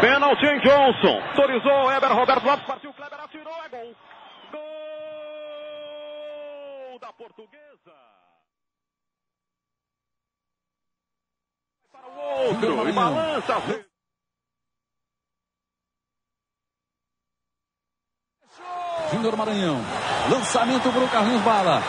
[0.00, 1.20] Pênalti em Johnson.
[1.28, 2.66] Autorizou Eber Roberto Lopes.
[2.66, 3.52] Partiu Kleber, atirou.
[3.64, 3.94] É gol.
[6.90, 7.92] Gol da portuguesa.
[11.92, 12.88] Para o outro.
[12.88, 13.62] E balança.
[19.12, 19.80] Júnior Maranhão.
[20.30, 21.82] Lançamento para o Carlinhos Bala.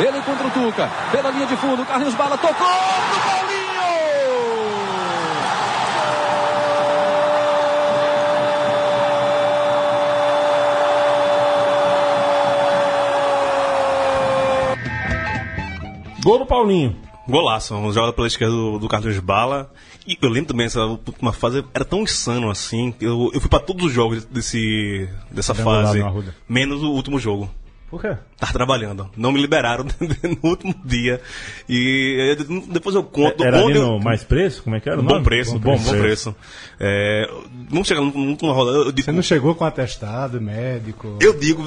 [0.00, 0.88] Ele contra o Tuca.
[1.10, 1.86] Pela linha de fundo.
[1.86, 3.62] Carlinhos Bala tocou pro Paulinho.
[16.24, 17.11] Gol do Paulinho.
[17.28, 19.70] Golaço, uma jogada pela esquerda do, do Carlos Bala.
[20.06, 22.94] E eu lembro também, essa última fase era tão insano assim.
[23.00, 26.00] Eu, eu fui pra todos os jogos desse, dessa Dando fase,
[26.48, 27.50] menos o último jogo.
[27.92, 28.16] Por quê?
[28.38, 29.10] Tava trabalhando.
[29.18, 29.84] Não me liberaram
[30.42, 31.20] no último dia.
[31.68, 32.34] E
[32.70, 33.44] depois eu conto.
[33.44, 34.62] Era ali onde eu- mais preço?
[34.62, 35.02] Como é que era?
[35.02, 36.34] bom preço, bom, bom preço.
[36.80, 37.28] É,
[37.68, 38.32] vamos chegar numa.
[38.72, 41.18] Eu digo, Você não chegou com atestado, médico.
[41.20, 41.64] eu digo,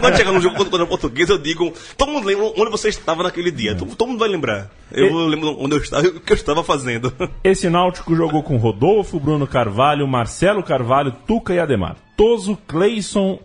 [0.00, 3.24] quando chegar no jogo contra o português, eu digo, todo mundo lembra onde você estava
[3.24, 3.74] naquele dia.
[3.74, 4.70] Todo, todo mundo vai lembrar.
[4.92, 7.12] Eu lembro onde eu estava, o que eu estava fazendo.
[7.42, 11.96] Esse Náutico jogou com Rodolfo, Bruno Carvalho, Marcelo Carvalho, Tuca e Ademar.
[12.16, 13.40] Toso, Cleison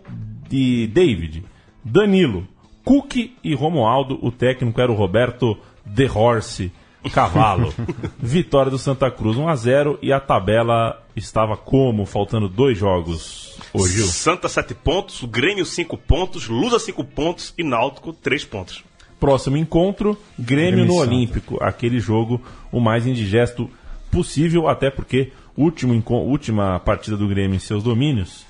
[0.48, 1.42] e David.
[1.84, 2.46] Danilo,
[2.84, 4.18] Cook e Romualdo.
[4.22, 5.56] O técnico era o Roberto
[5.94, 6.72] The Horse
[7.12, 7.72] Cavalo.
[8.18, 12.06] Vitória do Santa Cruz 1 a 0 e a tabela estava como?
[12.06, 13.58] Faltando dois jogos.
[13.74, 14.06] Gil.
[14.06, 18.84] Santa 7 pontos, o Grêmio 5 pontos, Lusa 5 pontos e Náutico 3 pontos.
[19.18, 21.10] Próximo encontro, Grêmio, Grêmio no Santa.
[21.10, 21.58] Olímpico.
[21.62, 23.68] Aquele jogo o mais indigesto
[24.10, 28.44] possível, até porque último, última partida do Grêmio em seus domínios,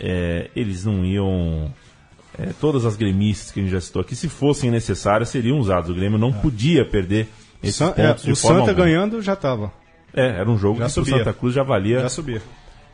[0.00, 1.72] é, eles não iam.
[2.38, 5.90] É, todas as gremistas que a gente já citou aqui, se fossem necessárias, seriam usados.
[5.90, 7.28] O Grêmio não podia perder
[7.62, 8.74] esses San- é, pontos de o Santa alguma.
[8.74, 9.72] ganhando já tava.
[10.14, 11.18] É, era um jogo Já que o subia.
[11.18, 12.40] Santa Cruz já valia Já subia.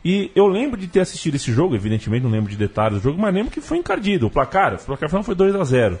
[0.03, 3.21] e eu lembro de ter assistido esse jogo, evidentemente não lembro de detalhes do jogo,
[3.21, 4.27] mas lembro que foi encardido.
[4.27, 5.99] O placar, o placar foi 2 a 0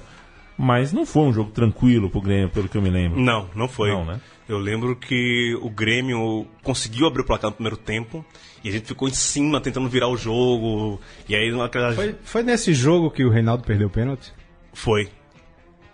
[0.57, 3.19] Mas não foi um jogo tranquilo pro Grêmio, pelo que eu me lembro.
[3.19, 3.89] Não, não foi.
[3.91, 4.19] Não, né?
[4.47, 8.25] Eu lembro que o Grêmio conseguiu abrir o placar no primeiro tempo
[8.63, 10.99] e a gente ficou em cima tentando virar o jogo.
[11.27, 11.93] E aí naquela.
[11.93, 14.31] Foi, foi nesse jogo que o Reinaldo perdeu o pênalti?
[14.73, 15.09] Foi.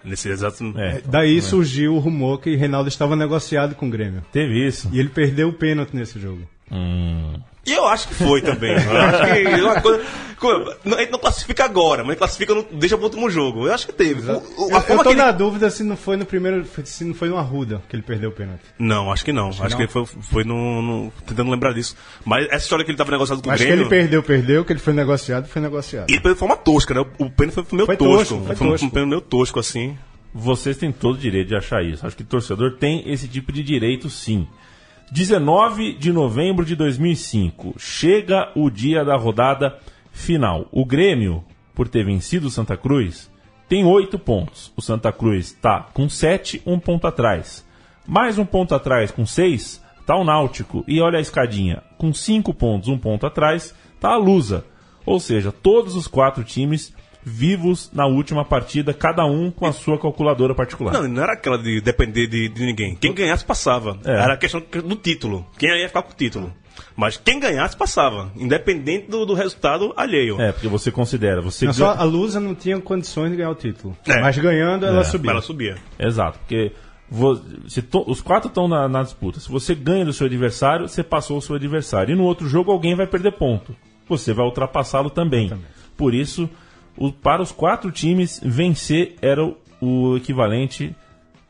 [0.03, 0.73] Nesse exato.
[0.77, 4.23] É, Daí surgiu o rumor que Reinaldo estava negociado com o Grêmio.
[4.31, 4.89] teve isso.
[4.91, 6.41] E ele perdeu o pênalti nesse jogo.
[6.71, 7.33] Hum.
[7.65, 8.71] E eu acho que foi também.
[8.71, 10.03] Eu acho que é uma coisa.
[10.85, 13.67] A gente não classifica agora, mas classifica no, deixa pro último jogo.
[13.67, 14.31] Eu acho que teve.
[14.31, 16.25] O- o- Eu, a eu forma tô que ele- na dúvida se não foi no
[16.25, 16.65] primeiro.
[16.85, 18.61] Se não foi no Arruda que ele perdeu o pênalti.
[18.79, 19.49] Não, acho que não.
[19.49, 19.87] Acho, que, não.
[19.89, 21.95] foi, foi no, no- Tentando lembrar disso.
[22.23, 23.83] Mas essa história que ele tava negociado com o Acho que Grêmio.
[23.83, 26.09] ele perdeu, perdeu, que ele foi negociado, foi negociado.
[26.09, 27.01] E ele de forma tosca, né?
[27.19, 28.17] O, o pênalti foi meio Foi tosco.
[28.35, 28.85] tosco, foi Foi um- tosco.
[28.85, 29.97] um pênalti meio tosco, assim.
[30.33, 32.05] Vocês têm todo o direito de achar isso.
[32.07, 34.47] Acho que o torcedor tem esse tipo de direito, sim.
[35.11, 37.75] 19 de novembro de 2005.
[37.79, 39.79] Chega o dia da rodada
[40.11, 40.67] final.
[40.71, 41.43] O Grêmio,
[41.73, 43.29] por ter vencido o Santa Cruz,
[43.67, 44.71] tem oito pontos.
[44.77, 47.65] O Santa Cruz está com sete, um ponto atrás.
[48.07, 50.83] Mais um ponto atrás, com seis, está o Náutico.
[50.87, 51.81] E olha a escadinha.
[51.97, 54.63] Com cinco pontos, um ponto atrás, está a Lusa.
[55.07, 56.93] Ou seja, todos os quatro times
[57.23, 60.93] vivos na última partida, cada um com a sua calculadora particular.
[60.93, 62.95] Não, não era aquela de depender de, de ninguém.
[62.95, 63.97] Quem ganhasse passava.
[64.05, 64.11] É.
[64.11, 65.45] Era a questão do título.
[65.57, 66.53] Quem ia ficar com o título.
[66.95, 70.39] Mas quem ganhasse passava, independente do, do resultado alheio.
[70.41, 73.49] É, porque você considera, você Não, só ganha- a Lusa não tinha condições de ganhar
[73.51, 73.97] o título.
[74.07, 74.21] É.
[74.21, 75.31] Mas ganhando, ela É, subia.
[75.31, 75.75] Ela subia.
[75.99, 76.71] Exato, porque
[77.67, 79.39] se to- os quatro estão na, na disputa.
[79.39, 82.13] Se você ganha do seu adversário, você passou o seu adversário.
[82.13, 83.75] E no outro jogo alguém vai perder ponto.
[84.07, 85.51] Você vai ultrapassá-lo também.
[85.97, 86.49] Por isso,
[86.99, 90.95] o- para os quatro times, vencer era o, o equivalente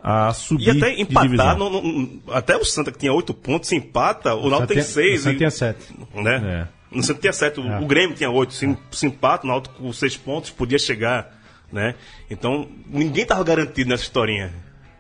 [0.02, 3.76] a subir E até empatar, não- não- até o Santa que tinha oito pontos, se
[3.76, 5.22] empata, o Náutico tem Santa- seis.
[5.22, 5.94] Santa e- tinha sete.
[6.16, 6.68] Né?
[6.92, 6.96] É.
[6.96, 7.80] No Santa tinha sete, o, É.
[7.80, 11.38] o Grêmio tinha oito, se, se empata, o Náutico com seis pontos, podia chegar.
[11.72, 11.94] Né?
[12.32, 14.52] Então, ninguém tava garantido nessa historinha.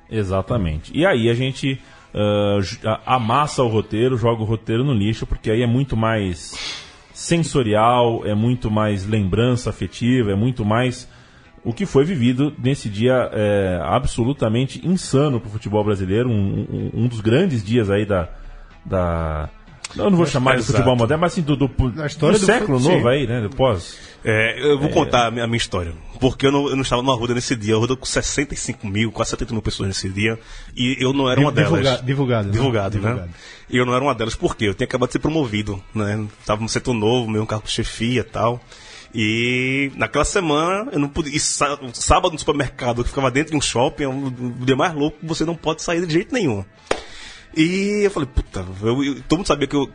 [0.09, 0.91] Exatamente.
[0.95, 1.79] E aí a gente
[2.83, 6.83] a- amassa o roteiro, joga o roteiro no lixo, porque aí é muito mais
[7.19, 11.07] sensorial, é muito mais lembrança afetiva, é muito mais
[11.65, 16.91] o que foi vivido nesse dia é, absolutamente insano para o futebol brasileiro, um, um-
[17.03, 18.29] um dos grandes dias aí da.
[18.85, 19.49] da
[19.95, 20.73] eu não vou chamar de exato.
[20.73, 21.65] futebol moderno, mas assim, do, do,
[22.05, 23.07] história do do século novo sim.
[23.07, 23.41] aí, né?
[23.41, 23.97] do Pós.
[24.23, 25.93] É, eu vou contar a minha, a minha história.
[26.19, 27.73] Porque eu não, eu não estava no Arruda nesse dia.
[27.73, 30.37] Eu Arruda com 65 mil, quase 70 mil pessoas nesse dia.
[30.75, 31.71] E eu não era uma delas.
[31.79, 32.51] Divulga- divulgado, né?
[32.53, 33.01] Divulgado, né?
[33.09, 33.29] Divulgado.
[33.69, 34.35] E eu não era uma delas.
[34.35, 34.65] Por quê?
[34.67, 36.27] Eu tinha acabado de ser promovido, né?
[36.45, 38.59] Tava no setor novo, meu cargo de chefia e tal.
[39.15, 41.35] E naquela semana eu não podia.
[41.35, 44.75] E sá- sábado no supermercado, que ficava dentro de um shopping, é um o dia
[44.75, 46.63] mais louco, você não pode sair de jeito nenhum.
[47.55, 49.89] E eu falei, puta, eu, eu- todo mundo sabia que eu.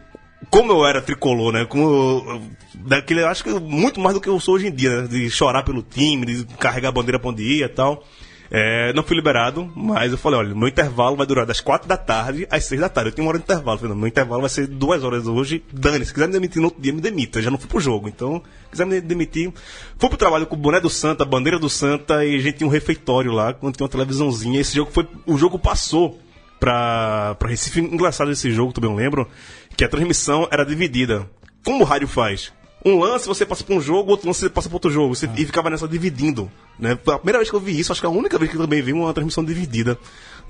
[0.51, 1.65] Como eu era tricolor, né?
[1.65, 1.83] Como
[2.27, 2.43] eu,
[2.75, 5.09] daquele, eu acho que muito mais do que eu sou hoje em dia, né?
[5.09, 8.05] De chorar pelo time, de carregar a bandeira pra onde ia e tal.
[8.51, 11.97] É, não fui liberado, mas eu falei, olha, meu intervalo vai durar das quatro da
[11.97, 13.09] tarde às seis da tarde.
[13.11, 13.79] Eu tenho uma hora de intervalo.
[13.79, 15.65] Falei, meu intervalo vai ser duas horas hoje.
[15.73, 17.39] Dane, se quiser me demitir no outro dia, me demita.
[17.39, 18.07] Eu já não fui pro jogo.
[18.07, 19.51] Então, se quiser me demitir.
[19.99, 22.59] Fui pro trabalho com o boné do Santa, a bandeira do Santa, e a gente
[22.59, 24.61] tinha um refeitório lá, quando tinha uma televisãozinha.
[24.61, 25.09] Esse jogo foi.
[25.27, 26.21] O jogo passou
[26.65, 27.81] pra, pra Recife.
[27.81, 29.29] Engraçado esse jogo, também eu lembro,
[29.77, 31.29] que a transmissão era dividida.
[31.63, 32.55] Como o rádio faz?
[32.83, 35.15] Um lance você passa pra um jogo, outro lance você passa pra outro jogo.
[35.15, 36.51] Você, E ficava nessa dividindo.
[36.79, 36.93] Né?
[36.93, 38.63] A primeira vez que eu vi isso, acho que é a única vez que eu
[38.63, 39.99] também vi uma transmissão dividida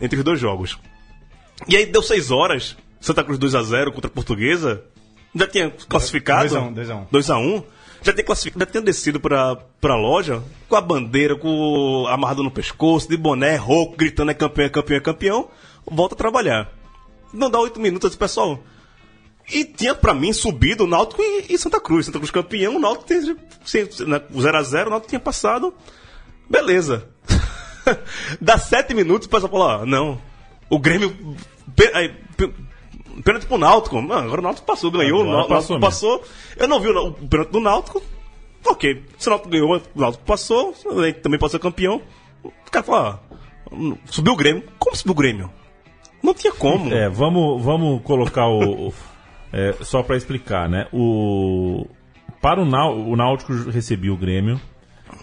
[0.01, 0.79] entre os dois jogos.
[1.67, 4.85] E aí deu 6 horas, Santa Cruz 2x0 contra a Portuguesa.
[5.35, 6.49] Já tinha classificado.
[6.49, 7.07] 2 a 1, 2 a 1.
[7.07, 7.65] 2x1.
[8.03, 12.43] Já tinha classificado, já tinha descido pra, pra loja com a bandeira, com o amarrado
[12.43, 15.49] no pescoço, de boné, rouco, gritando é campeão, é campeão, é campeão.
[15.87, 16.71] Volta a trabalhar.
[17.33, 18.59] Não dá 8 minutos, disse, pessoal.
[19.53, 22.07] E tinha pra mim subido o Náutico e, e Santa Cruz.
[22.07, 23.21] Santa Cruz campeão, o Náutico tem.
[23.65, 25.75] sem- né, O 0x0, o Náutico tinha passado.
[26.49, 27.09] Beleza.
[28.41, 30.21] Dá 7 minutos, o pessoal falou: ó, não.
[30.71, 31.15] O Grêmio.
[33.23, 34.01] Pênalti pro Náutico.
[34.01, 35.21] Mano, agora o Náutico passou, ganhou.
[35.23, 36.25] Agora o Náutico passou passou.
[36.57, 38.03] Eu não vi o, o pênalti do Náutico.
[38.65, 39.05] Ok.
[39.19, 40.73] Se o Náutico ganhou, o Náutico passou.
[41.23, 42.01] Também pode ser campeão.
[42.43, 43.19] O cara falou:
[43.71, 44.65] ó, subiu o Grêmio.
[44.79, 45.51] Como subiu o Grêmio?
[46.25, 46.93] Não tinha como.
[46.93, 48.89] É, vamos, vamos colocar o.
[48.89, 48.95] o-
[49.53, 50.87] é, só para explicar, né?
[50.93, 51.87] O,
[52.41, 54.61] para o, Nau, o Náutico recebia o Grêmio.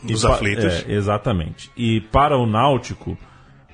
[0.03, 0.85] Dos aflitos.
[0.87, 1.69] é, exatamente.
[1.75, 3.17] E para o Náutico.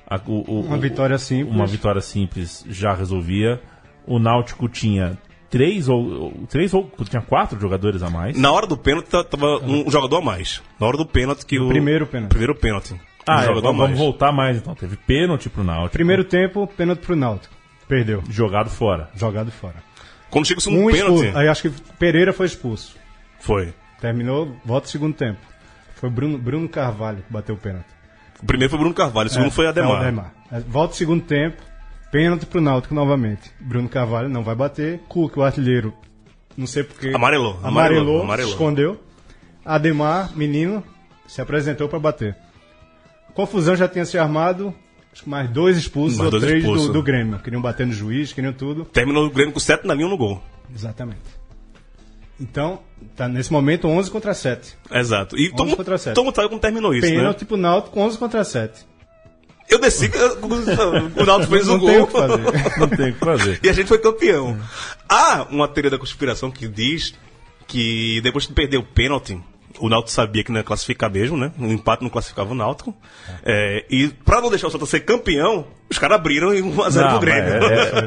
[0.08, 1.54] a- o- o- Uma o- vitória simples.
[1.54, 3.60] Uma vitória simples já resolvia.
[4.06, 5.16] O Náutico tinha
[5.50, 6.32] três ou.
[6.48, 6.90] Três ou.
[7.08, 8.36] Tinha quatro jogadores a mais.
[8.38, 10.62] Na hora do pênalti tava um jogador a mais.
[10.80, 11.68] Na hora do pênalti que o.
[11.68, 12.30] primeiro pênalti.
[12.30, 12.94] Primeiro pênalti.
[13.28, 13.98] Ah, um é, vamos, mais.
[13.98, 14.74] voltar mais então.
[14.74, 15.92] Teve pênalti pro Náutico.
[15.92, 17.54] Primeiro tempo, pênalti pro Náutico.
[17.86, 18.22] Perdeu.
[18.28, 19.08] Jogado fora.
[19.14, 19.76] Jogado fora.
[20.30, 21.14] Quando chega o segundo Um pênalti.
[21.14, 21.38] expulso.
[21.38, 22.96] Aí acho que Pereira foi expulso.
[23.40, 23.72] Foi.
[24.00, 25.38] Terminou, volta o segundo tempo.
[25.96, 27.86] Foi Bruno, Bruno Carvalho que bateu o pênalti.
[28.42, 29.90] O primeiro foi Bruno Carvalho, o segundo É, foi Ademar.
[29.90, 30.32] é, o Ademar.
[30.68, 31.60] Volta o segundo tempo,
[32.12, 33.50] pênalti pro Náutico novamente.
[33.58, 35.00] Bruno Carvalho não vai bater.
[35.08, 35.92] Cook, o artilheiro,
[36.56, 37.08] não sei porque.
[37.08, 38.52] Amarelou, Amarelou, amarelou, amarelou.
[38.52, 39.00] escondeu.
[39.64, 40.84] Ademar, menino,
[41.26, 42.36] se apresentou para bater.
[43.46, 44.74] Confusão já tinha se armado.
[45.12, 46.86] Acho que mais dois expulsos Mais ou dois três expulsos.
[46.88, 47.38] do, do Grêmio.
[47.38, 48.84] Queriam bater no juiz, queriam tudo.
[48.84, 50.42] Terminou o Grêmio com 7 na linha no gol.
[50.74, 51.20] Exatamente.
[52.40, 52.80] Então,
[53.16, 54.76] tá nesse momento 11 contra 7.
[54.90, 55.36] Exato.
[55.38, 56.14] E todo, mundo- contra sete.
[56.14, 57.46] todo mundo sabe como terminou isso, Pênalti né?
[57.46, 58.86] pro Náutico 11 contra 7.
[59.68, 60.10] Eu desci,
[61.16, 62.02] o Náutico fez Não um tem gol.
[62.02, 62.78] o que fazer.
[62.80, 63.60] Não tem o que fazer.
[63.62, 64.58] E a gente foi campeão.
[65.08, 67.14] Há uma teoria da conspiração que diz
[67.68, 69.40] que depois de perder o pênalti,
[69.80, 71.52] o Náutico sabia que não ia classificar mesmo, né?
[71.58, 72.94] O empate não classificava o Náutico.
[73.44, 77.10] É, e pra não deixar o Santa ser campeão, os caras abriram em 1x0 Não,
[77.10, 77.60] pro Grêmio.
[77.60, 77.98] mas é-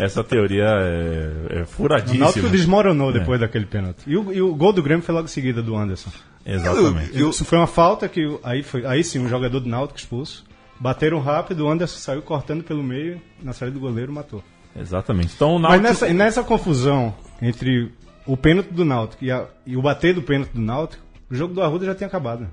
[0.00, 2.24] é- essa teoria é, é O furadíssima.
[2.24, 4.02] Náutico desmoronou depois daquele pênalti.
[4.06, 6.10] E o, e o gol do Grêmio foi logo em seguida do Anderson.
[6.44, 7.20] Exatamente.
[7.20, 10.44] Isso foi uma falta que o- aí, foi, aí sim um jogador do Náutico expulso.
[10.80, 14.42] Bateram rápido, o Anderson saiu cortando pelo meio, na saída do goleiro matou.
[14.78, 15.32] Exatamente.
[15.34, 16.04] Então o Mas Náutico...
[16.04, 17.90] nessa, nessa confusão entre
[18.26, 21.54] o pênalti do Náutico e, a- e o bater do pênalti do Náutico, o jogo
[21.54, 22.48] do Arruda já tinha acabado.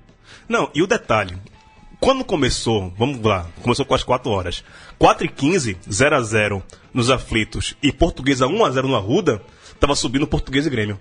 [0.48, 1.36] Não, e o detalhe.
[2.00, 4.64] Quando começou, vamos lá, começou com as 4 horas.
[5.00, 6.64] 4 e 15, 0 a 0
[6.94, 9.42] nos aflitos e Portuguesa 1 a 0 no Arruda,
[9.80, 11.00] tava subindo Português e Grêmio.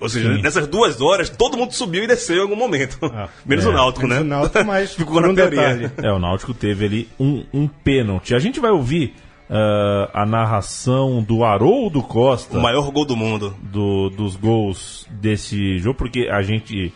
[0.00, 0.42] Ou seja, Sim.
[0.42, 2.98] nessas duas horas, todo mundo subiu e desceu em algum momento.
[3.44, 3.68] menos é.
[3.68, 4.36] o Náutico, Menos né?
[4.36, 5.74] o Náutico, mas Ficou na um teoria.
[5.76, 5.92] detalhe.
[6.08, 8.34] É, o Náutico teve ali um, um pênalti.
[8.34, 9.14] A gente vai ouvir
[9.50, 12.56] ah, a narração do Haroldo Costa.
[12.56, 13.54] O maior gol do mundo.
[13.62, 16.92] do- dos gols desse jogo, porque a gente.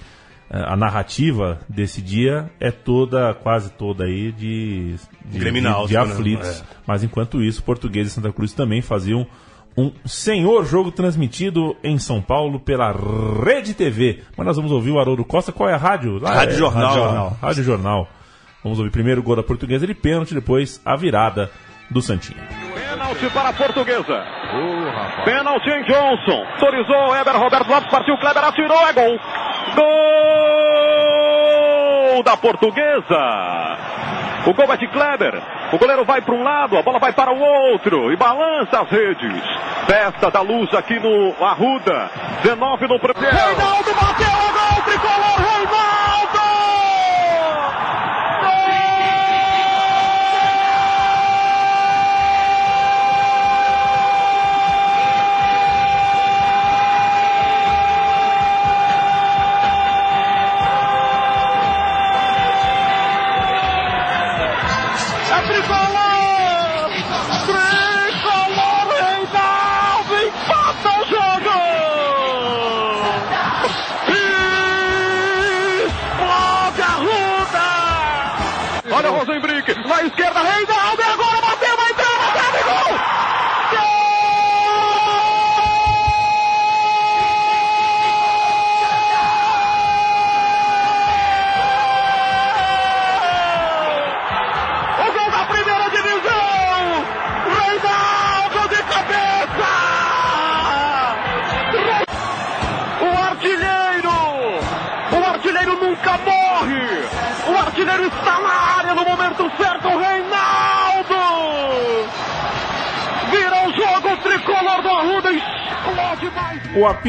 [0.50, 4.94] eh, A narrativa desse dia é toda, quase toda aí, de,
[5.24, 6.00] de, de, Náutico, de né?
[6.00, 6.60] aflitos.
[6.60, 6.64] É.
[6.86, 9.26] Mas enquanto isso, Português e Santa Cruz também faziam
[9.76, 12.92] um senhor jogo transmitido em São Paulo pela
[13.44, 14.20] Rede TV.
[14.36, 15.50] Mas nós vamos ouvir o Haroldo Costa.
[15.50, 16.18] Qual é a rádio?
[16.20, 16.84] Lá Rádio é- Jornal.
[16.86, 17.38] Rádio Jornal.
[17.42, 18.08] Rádio Jornal.
[18.62, 21.50] Vamos ouvir primeiro o gol da Portuguesa de pênalti, depois a virada
[21.90, 22.42] do Santinho.
[22.74, 24.24] Pênalti para a portuguesa.
[25.24, 26.46] Pênalti em Johnson.
[26.52, 29.18] Autorizou Eber Roberto Lopes, partiu Kleber, atirou, é gol.
[32.14, 33.78] Gol da portuguesa.
[34.46, 35.42] O gol é de Kleber.
[35.72, 38.88] O goleiro vai para um lado, a bola vai para o outro e balança as
[38.90, 39.42] redes.
[39.86, 42.10] Festa da luz aqui no Arruda.
[42.42, 43.36] 19 no primeiro.
[43.36, 46.33] Reinaldo bateu, é gol, tricolor Reinaldo!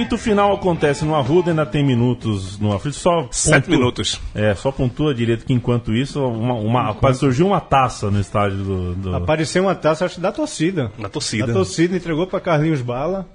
[0.02, 2.96] Apito final acontece no Arruda, ainda tem minutos no aflito.
[2.98, 4.22] Só Sete pontua- minutos.
[4.34, 8.96] É, só pontua direito que enquanto isso, uma, uma, surgiu uma taça no estádio do.
[8.96, 10.92] do- Apareceu uma taça, acho, da torcida.
[10.98, 11.52] Na torcida.
[11.52, 13.28] A torcida entregou para Carlinhos Bala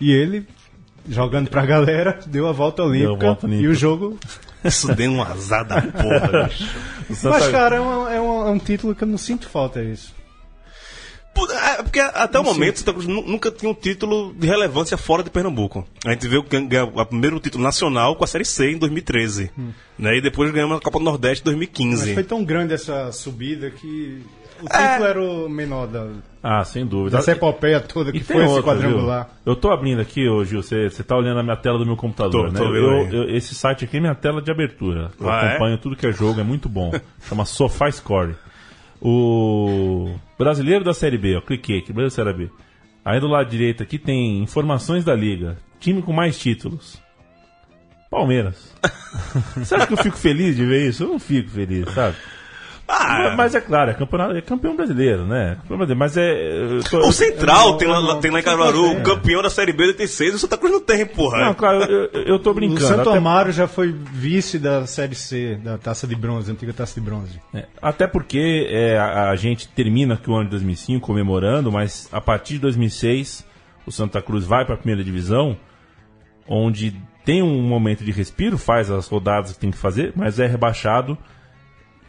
[0.00, 0.46] e ele,
[1.08, 3.68] jogando pra galera, deu a volta olímpica, volta olímpica.
[3.68, 4.18] e o jogo.
[4.64, 6.48] Isso deu um azar da porra,
[7.24, 10.14] Mas, cara, é, um, é um- é um título que eu não sinto falta isso.
[11.98, 15.22] É, Porque até o momento Santa Cruz nu- nunca tinha um título de relevância fora
[15.22, 15.86] de Pernambuco.
[16.06, 19.50] A gente viu que ganhou o primeiro título nacional com a Série C em 2013.
[19.98, 20.16] Né?
[20.16, 22.14] E depois ganhamos a Copa do Nordeste em Mas 2015.
[22.14, 24.22] foi tão grande essa subida que
[24.60, 26.06] o título era o menor da,
[26.42, 27.18] Ah, sem dúvida.
[27.18, 29.24] dessa epopeia toda que foi esse outra, quadrangular.
[29.44, 29.52] viu?
[29.52, 31.96] Eu tô abrindo aqui, ô Gil, você você tá olhando a minha tela do meu
[31.96, 32.58] computador, Tô, né?
[32.58, 35.10] tô vendo Eu- eu- esse site aqui é minha tela de abertura.
[35.20, 35.48] Eu Ah, é?
[35.50, 36.90] acompanho tudo que é jogo, é muito bom.
[37.28, 38.34] Chama SofaScore.
[39.04, 42.62] O brasileiro da Série B, ó, cliquei aqui, brasileiro da Série B.
[43.04, 45.58] Aí do lado direito aqui tem informações da liga.
[45.80, 47.02] Time com mais títulos.
[48.08, 48.72] Palmeiras.
[49.60, 51.02] Acha que eu fico feliz de ver isso?
[51.02, 52.16] Eu não fico feliz, sabe?
[52.94, 55.56] Ah, Mas é claro, é, campeonato, é campeão brasileiro, né?
[55.62, 56.88] Campeão brasileiro, Mas é.
[56.90, 59.00] tô- o Central tem, lá, não, tem lá em Caruaru, o é.
[59.02, 61.44] campeão da Série B de 86, o Santa Cruz não tem, porra.
[61.46, 62.80] Não, claro, eu, eu- tô O brincando.
[62.82, 66.94] Santo até, Amaro já foi vice da Série C, da Taça de Bronze, antiga Taça
[66.94, 67.40] de Bronze.
[67.54, 72.08] é, até porque é, a, a gente termina aqui o ano de 2005 comemorando, mas
[72.12, 73.46] a partir de 2006
[73.86, 75.56] o Santa Cruz vai para a primeira divisão,
[76.46, 80.46] onde tem um momento de respiro, faz as rodadas que tem que fazer, mas é
[80.46, 81.16] rebaixado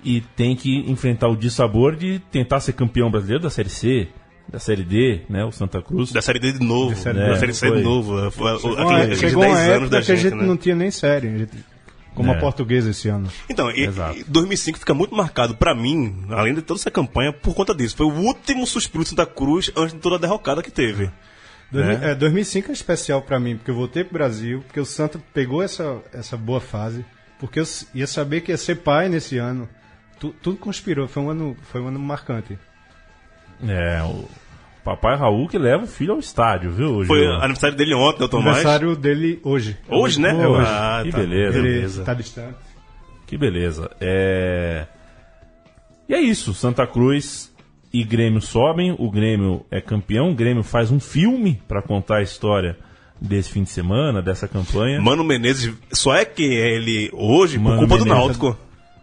[0.03, 4.07] e tem que enfrentar o dissabor de tentar ser campeão brasileiro da Série C,
[4.49, 5.43] da Série D, né?
[5.45, 6.11] O Santa Cruz.
[6.11, 6.95] Da Série D de novo.
[6.95, 7.39] Série da D.
[7.39, 7.77] Série C Foi.
[7.77, 8.31] de novo.
[8.31, 10.45] Foi, o- Chegou, chegou uma 10 anos da época que a gente, gente né?
[10.45, 11.57] não tinha nem série, a gente-
[12.13, 12.35] como É.
[12.35, 13.27] a portuguesa esse ano.
[13.49, 13.85] Então, e,
[14.19, 17.95] e 2005 fica muito marcado pra mim, além de toda essa campanha, por conta disso.
[17.95, 21.09] Foi o último suspiro de Santa Cruz antes de toda a derrocada que teve.
[21.71, 22.11] Dois mil- É.
[22.11, 25.63] é, 2005 é especial pra mim, porque eu voltei pro Brasil, porque o Santa pegou
[25.63, 27.03] essa, essa boa fase,
[27.39, 29.67] porque eu ia saber que ia ser pai nesse ano.
[30.19, 32.57] Tu- tudo conspirou, foi um ano, foi um ano marcante.
[33.67, 34.25] É, o
[34.83, 37.03] papai Raul que leva o filho ao estádio, viu?
[37.05, 37.33] Foi Gil?
[37.35, 38.57] aniversário dele ontem, o Tomás.
[38.57, 39.77] Aniversário dele hoje.
[39.87, 40.29] Hoje, né?
[40.31, 40.67] É hoje.
[40.69, 41.17] Ah, Que tá.
[41.17, 41.57] beleza.
[41.59, 42.03] Ele beleza.
[42.03, 42.57] tá distante.
[43.27, 43.89] Que beleza.
[43.99, 44.85] É...
[46.07, 46.53] E é isso.
[46.53, 47.51] Santa Cruz
[47.93, 48.95] e Grêmio sobem.
[48.99, 50.31] O Grêmio é campeão.
[50.31, 52.77] O Grêmio faz um filme para contar a história
[53.19, 55.01] desse fim de semana, dessa campanha.
[55.01, 58.57] Mano Menezes só é que ele hoje Mano por culpa do Menezes- Náutico.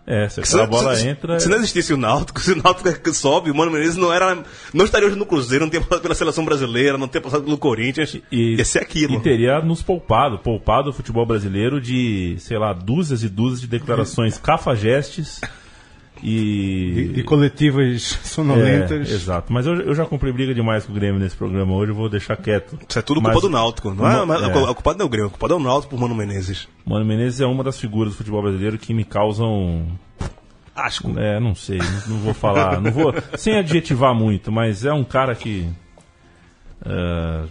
[0.07, 1.39] É, se Se, aquela bola se- entra.
[1.39, 4.43] se não existisse o Náutico, se o Náutico sobe, o Mano Menezes não era.
[4.75, 7.59] Não estaria hoje no Cruzeiro, não teria passado pela seleção brasileira, não teria passado pelo
[7.59, 8.17] Corinthians.
[8.33, 9.15] e, ia ser aquilo.
[9.15, 13.67] e teria nos poupado, poupado o futebol brasileiro de, sei lá, dúzias e dúzias de
[13.69, 15.41] declarações cafajestes
[16.23, 16.93] e.
[16.95, 19.11] De, de coletivas sonolentas.
[19.11, 21.93] É, exato, mas eu, eu já comprei briga demais com o Grêmio nesse programa hoje,
[21.93, 22.79] eu vou deixar quieto.
[22.89, 23.95] Isso é tudo Mas- culpa do Náutico.
[23.95, 24.47] Não é, mas é.
[24.47, 26.69] A culpada não é o Grêmio, a culpada é o Náutico por Mano Menezes.
[26.85, 29.87] Mano Menezes é uma das figuras do futebol brasileiro que me causam.
[30.75, 31.13] Asco.
[31.19, 33.13] É, não sei, não, vou falar, não vou.
[33.37, 35.69] Sem adjetivar muito, mas é um cara que.
[36.85, 37.45] ah,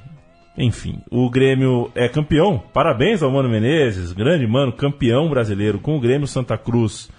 [0.58, 2.62] enfim, o Grêmio é campeão.
[2.74, 7.10] Parabéns ao Mano Menezes, grande mano, campeão brasileiro com o Grêmio Santa Cruz.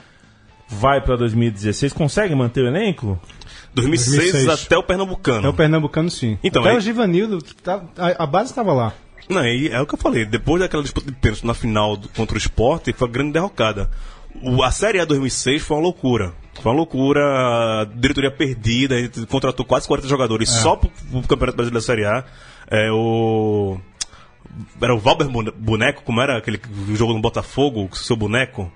[0.71, 3.21] Vai para 2016, consegue manter o elenco?
[3.75, 4.67] 2006, 2006.
[4.67, 5.47] até o Pernambucano.
[5.47, 6.39] É o Pernambucano, sim.
[6.43, 8.93] Então, Até aí- o Givanildo, tá- a, a base estava lá.
[9.29, 10.25] Não, e é o que eu falei.
[10.25, 13.91] Depois daquela disputa de pênalti na final do- contra o Sport, foi uma grande derrocada.
[14.43, 16.33] O- a Série A 2006 foi uma loucura.
[16.61, 21.57] Foi uma loucura, diretoria perdida, a gente contratou quase 40 jogadores só pro, pro Campeonato
[21.57, 22.25] Brasileiro da Série A.
[22.71, 23.79] É, o...
[24.81, 26.61] Era o Valber Bone- Boneco, como era aquele
[26.95, 28.71] jogo no Botafogo, o seu boneco?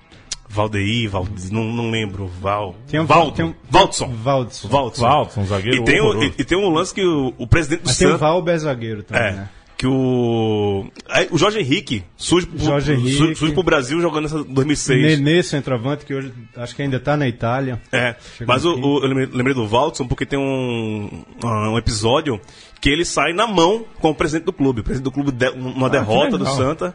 [0.54, 1.26] Valdeir, Val...
[1.50, 2.74] não, não lembro, Val...
[2.86, 4.08] Tem um- Valdo, tem um- Valdson.
[4.14, 4.68] Valdson.
[4.68, 5.02] Valdson.
[5.02, 7.80] Valdson, um zagueiro E tem, um, e, e tem um lance que o, o presidente
[7.82, 8.20] do Mas tem o Santos...
[8.20, 9.32] Valber zagueiro também, É.
[9.32, 9.48] né?
[9.76, 10.86] Que o.
[11.10, 13.16] aí, o Jorge Henrique surge, pro- Jorge Henrique.
[13.16, 15.18] surge, surge pro Brasil jogando essa 2006.
[15.18, 17.82] Nenê, centroavante, que hoje acho que ainda está na Itália.
[17.90, 22.40] É, Chegou mas o, o- eu lembrei, do Valdson porque tem um, um episódio
[22.80, 24.80] que ele sai na mão com o presidente do clube.
[24.80, 26.46] O presidente do clube, de, uma derrota do.
[26.46, 26.94] Santa.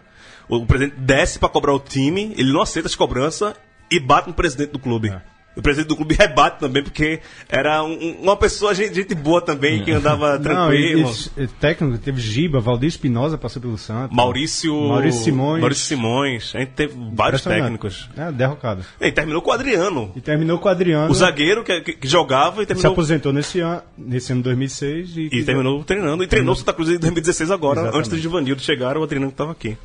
[0.50, 3.54] O, presidente desce pra cobrar o time, ele não aceita as cobranças
[3.92, 5.14] e bate no presidente do clube.
[5.56, 7.20] O presidente do clube rebate também, porque
[7.50, 11.12] era um- uma pessoa, gente, gente boa também, que andava Não, tranquilo.
[11.38, 14.16] e- e técnico, teve Giba, Valdir Espinosa passou pelo Santos.
[14.16, 15.60] Maurício, Maurício Simões.
[15.62, 16.52] Maurício Simões.
[16.56, 18.10] A gente teve vários técnicos.
[18.16, 18.84] É, derrocada.
[19.02, 20.12] E terminou com o Adriano.
[20.16, 21.12] E terminou com o Adriano.
[21.12, 25.18] O zagueiro que, que- que jogava e se terminou, aposentou nesse ano, nesse ano 2006
[25.18, 26.24] e, e terminou treinando.
[26.24, 27.98] E treinou o Santa Cruz em 2016 agora, Exatamente.
[27.98, 29.78] antes do Givanildo chegar, o Adriano que estava aqui.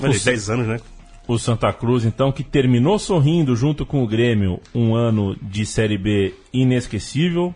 [0.00, 0.80] Olha, Os- 10 anos, né?
[1.28, 5.96] O Santa Cruz, então, que terminou sorrindo junto com o Grêmio um ano de Série
[5.96, 7.54] B inesquecível,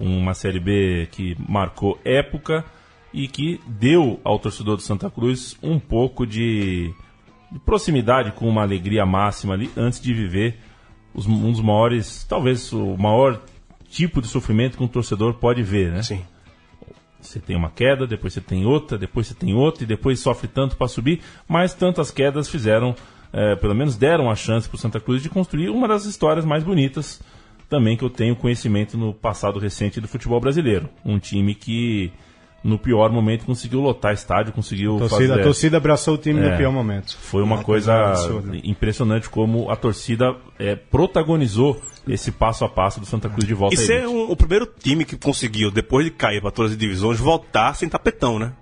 [0.00, 2.64] uma Série B que marcou época
[3.14, 6.90] e que deu ao torcedor do Santa Cruz um pouco de,
[7.52, 10.56] de proximidade com uma alegria máxima ali antes de viver
[11.14, 13.40] os- um dos maiores, talvez o maior
[13.88, 16.02] tipo de sofrimento que um torcedor pode ver, né?
[16.02, 16.22] Sim.
[17.26, 20.48] Você tem uma queda, depois você tem outra, depois você tem outra, e depois sofre
[20.48, 22.94] tanto para subir, mas tantas quedas fizeram,
[23.32, 26.44] eh, pelo menos deram a chance para o Santa Cruz de construir uma das histórias
[26.44, 27.20] mais bonitas
[27.68, 30.88] também que eu tenho conhecimento no passado recente do futebol brasileiro.
[31.04, 32.12] Um time que,
[32.66, 35.40] no pior momento, conseguiu lotar estádio, conseguiu a torcida, fazer...
[35.40, 36.50] a torcida abraçou o time É.
[36.50, 37.16] no pior momento.
[37.18, 38.56] Foi uma, coisa, absurda.
[38.64, 43.74] impressionante como a torcida eh, protagonizou esse passo a passo do Santa Cruz de volta
[43.74, 44.08] E ser elite.
[44.08, 47.88] um- o primeiro time que conseguiu, depois de cair para todas as divisões, voltar sem
[47.88, 48.52] tapetão, né?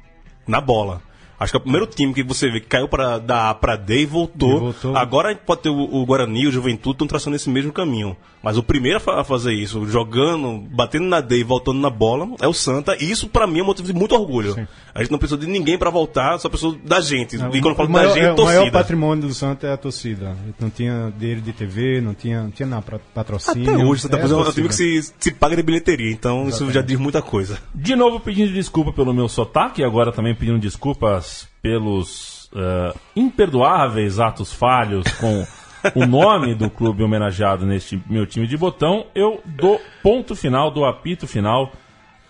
[0.46, 1.00] Na bola.
[1.38, 3.76] Acho que é o primeiro time que você vê que caiu para da A para
[3.76, 4.56] D e voltou.
[4.56, 4.96] E voltou.
[4.96, 7.72] Agora a gente pode ter o, o Guarani e o Juventude estão traçando esse mesmo
[7.72, 8.16] caminho.
[8.42, 11.88] Mas o primeiro a, fa- a fazer isso, jogando, batendo na D e voltando na
[11.88, 12.94] bola, é o Santa.
[13.02, 14.54] E isso para mim é um motivo de muito orgulho.
[14.94, 17.36] A gente não precisou de ninguém para voltar, só precisou da gente.
[17.36, 18.70] e quando eu falo o maior, da gente, é, o maior torcida.
[18.78, 20.36] patrimônio do Santos é a torcida.
[20.60, 23.74] Não tinha dinheiro de TV, não tinha, não tinha nada, pra- patrocínio.
[23.74, 24.68] Até hoje, Santa É Cruz é um time torcida.
[24.68, 27.58] que se, se paga de bilheteria, então isso já diz muita coisa.
[27.74, 31.33] De novo pedindo desculpa pelo meu sotaque, e agora também pedindo desculpas
[31.64, 35.46] pelos eh, imperdoáveis atos falhos com
[35.94, 39.06] o nome do clube homenageado neste meu time de botão.
[39.14, 41.72] Eu dou ponto final, dou apito final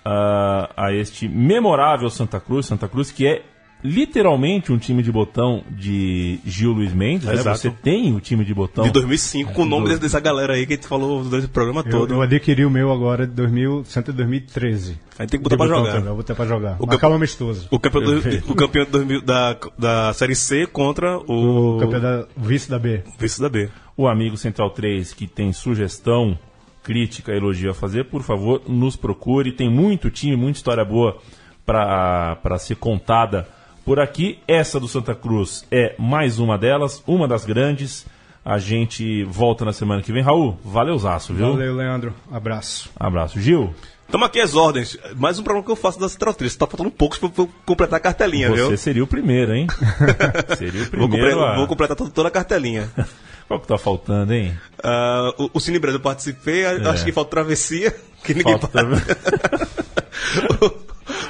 [0.05, 3.43] ah, a este memorável Santa Cruz, Santa Cruz que é
[3.85, 7.27] literalmente um time de botão de Gil Luiz Mendes.
[7.27, 7.37] Né?
[7.37, 8.83] Você tem o time de botão.
[8.85, 11.51] De 2005, com o nome Do- dessa galera aí que a gente falou durante o
[11.51, 12.15] programa Eu, todo.
[12.15, 14.99] eu adquiri o meu agora de 2000, Santa 2013.
[15.19, 15.85] Aí tem que botar pra De jogar.
[15.93, 16.77] também, Eu vou botar pra jogar.
[16.81, 17.69] O Marcar campe- um amistoso.
[17.71, 18.19] O campeão, do,
[18.51, 22.79] o campeão 2000 da, da Série C contra o, O campeão da o vice da
[22.79, 23.03] B.
[23.19, 23.69] vice da B.
[23.97, 26.39] o amigo Central 3 que tem sugestão,
[26.83, 29.53] crítica, elogio a fazer, por favor, nos procure.
[29.53, 31.19] Tem muito time, muita história boa
[31.67, 33.47] para ser contada
[33.85, 34.39] por aqui.
[34.49, 38.07] Essa do Santa Cruz é mais uma delas, uma das grandes.
[38.45, 40.23] A gente volta na semana que vem.
[40.23, 41.53] Raul, valeuzaço, viu?
[41.53, 42.13] Valeu, Leandro.
[42.31, 42.91] Abraço.
[42.99, 43.41] Abraço.
[43.41, 43.75] Gil,
[44.11, 44.99] Tamo aqui as ordens.
[45.17, 46.55] Mais um programa que eu faço da Central 3.
[46.55, 48.77] Tá faltando poucos pra eu completar a cartelinha, você viu?
[48.77, 49.67] seria o primeiro, hein?
[50.59, 51.37] seria o Vou, primeiro.
[51.39, 52.91] compre- a- vou completar toda, a cartelinha.
[53.49, 54.55] Qual que tá faltando, hein?
[54.83, 56.87] Ah, o, o Cine Brasil eu participei, É.
[56.87, 58.87] acho que falta travessia, que ninguém Falta-.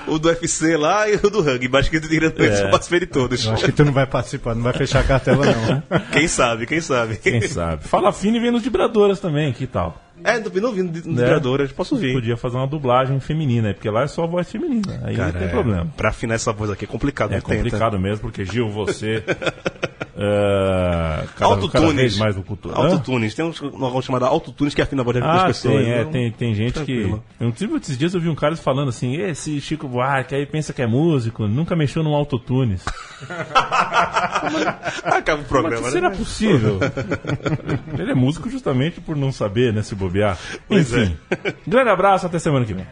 [0.06, 1.68] O do UFC lá e o do rugby.
[1.68, 2.00] Mas que eu
[2.60, 2.64] É.
[2.66, 3.44] eu participei de todos.
[3.44, 6.00] Eu acho que tu não vai participar, não vai fechar a cartela, não.
[6.12, 7.16] Quem sabe, quem sabe.
[7.16, 7.84] Quem sabe?
[7.88, 10.00] Fala fino e vem nos vibradoras também, que tal?
[10.24, 11.22] É, não, não vindo de Né?
[11.22, 12.14] vibradoras, posso vir.
[12.14, 15.00] Podia fazer uma dublagem feminina, porque lá é só voz feminina.
[15.04, 15.86] Aí não Cara, tem é, problema.
[15.96, 17.32] Pra afinar essa voz aqui é complicado.
[17.32, 17.56] É não tenta.
[17.56, 19.22] complicado mesmo, porque Gil, você.
[20.16, 22.16] é, cada, cada Autotunes.
[22.18, 22.74] mais no cultura.
[22.74, 23.34] Autotunes.
[23.34, 25.74] Tem um negócio chamado autotunes que afina a voz das Ah, pessoas.
[25.84, 27.22] tem, é, Então, tem, tem gente tranquilo.
[27.38, 27.44] que.
[27.44, 30.82] Inclusive, esses dias eu vi um cara falando assim: esse Chico Buarque aí pensa que
[30.82, 32.84] é músico, nunca mexeu num autotunes.
[35.04, 36.00] Acaba o programa, Mas né?
[36.00, 36.78] será possível?
[37.98, 40.38] Ele é músico justamente por não saber, né, se bobear.
[40.68, 41.16] Pois Enfim.
[41.66, 42.86] Grande abraço, até semana que vem.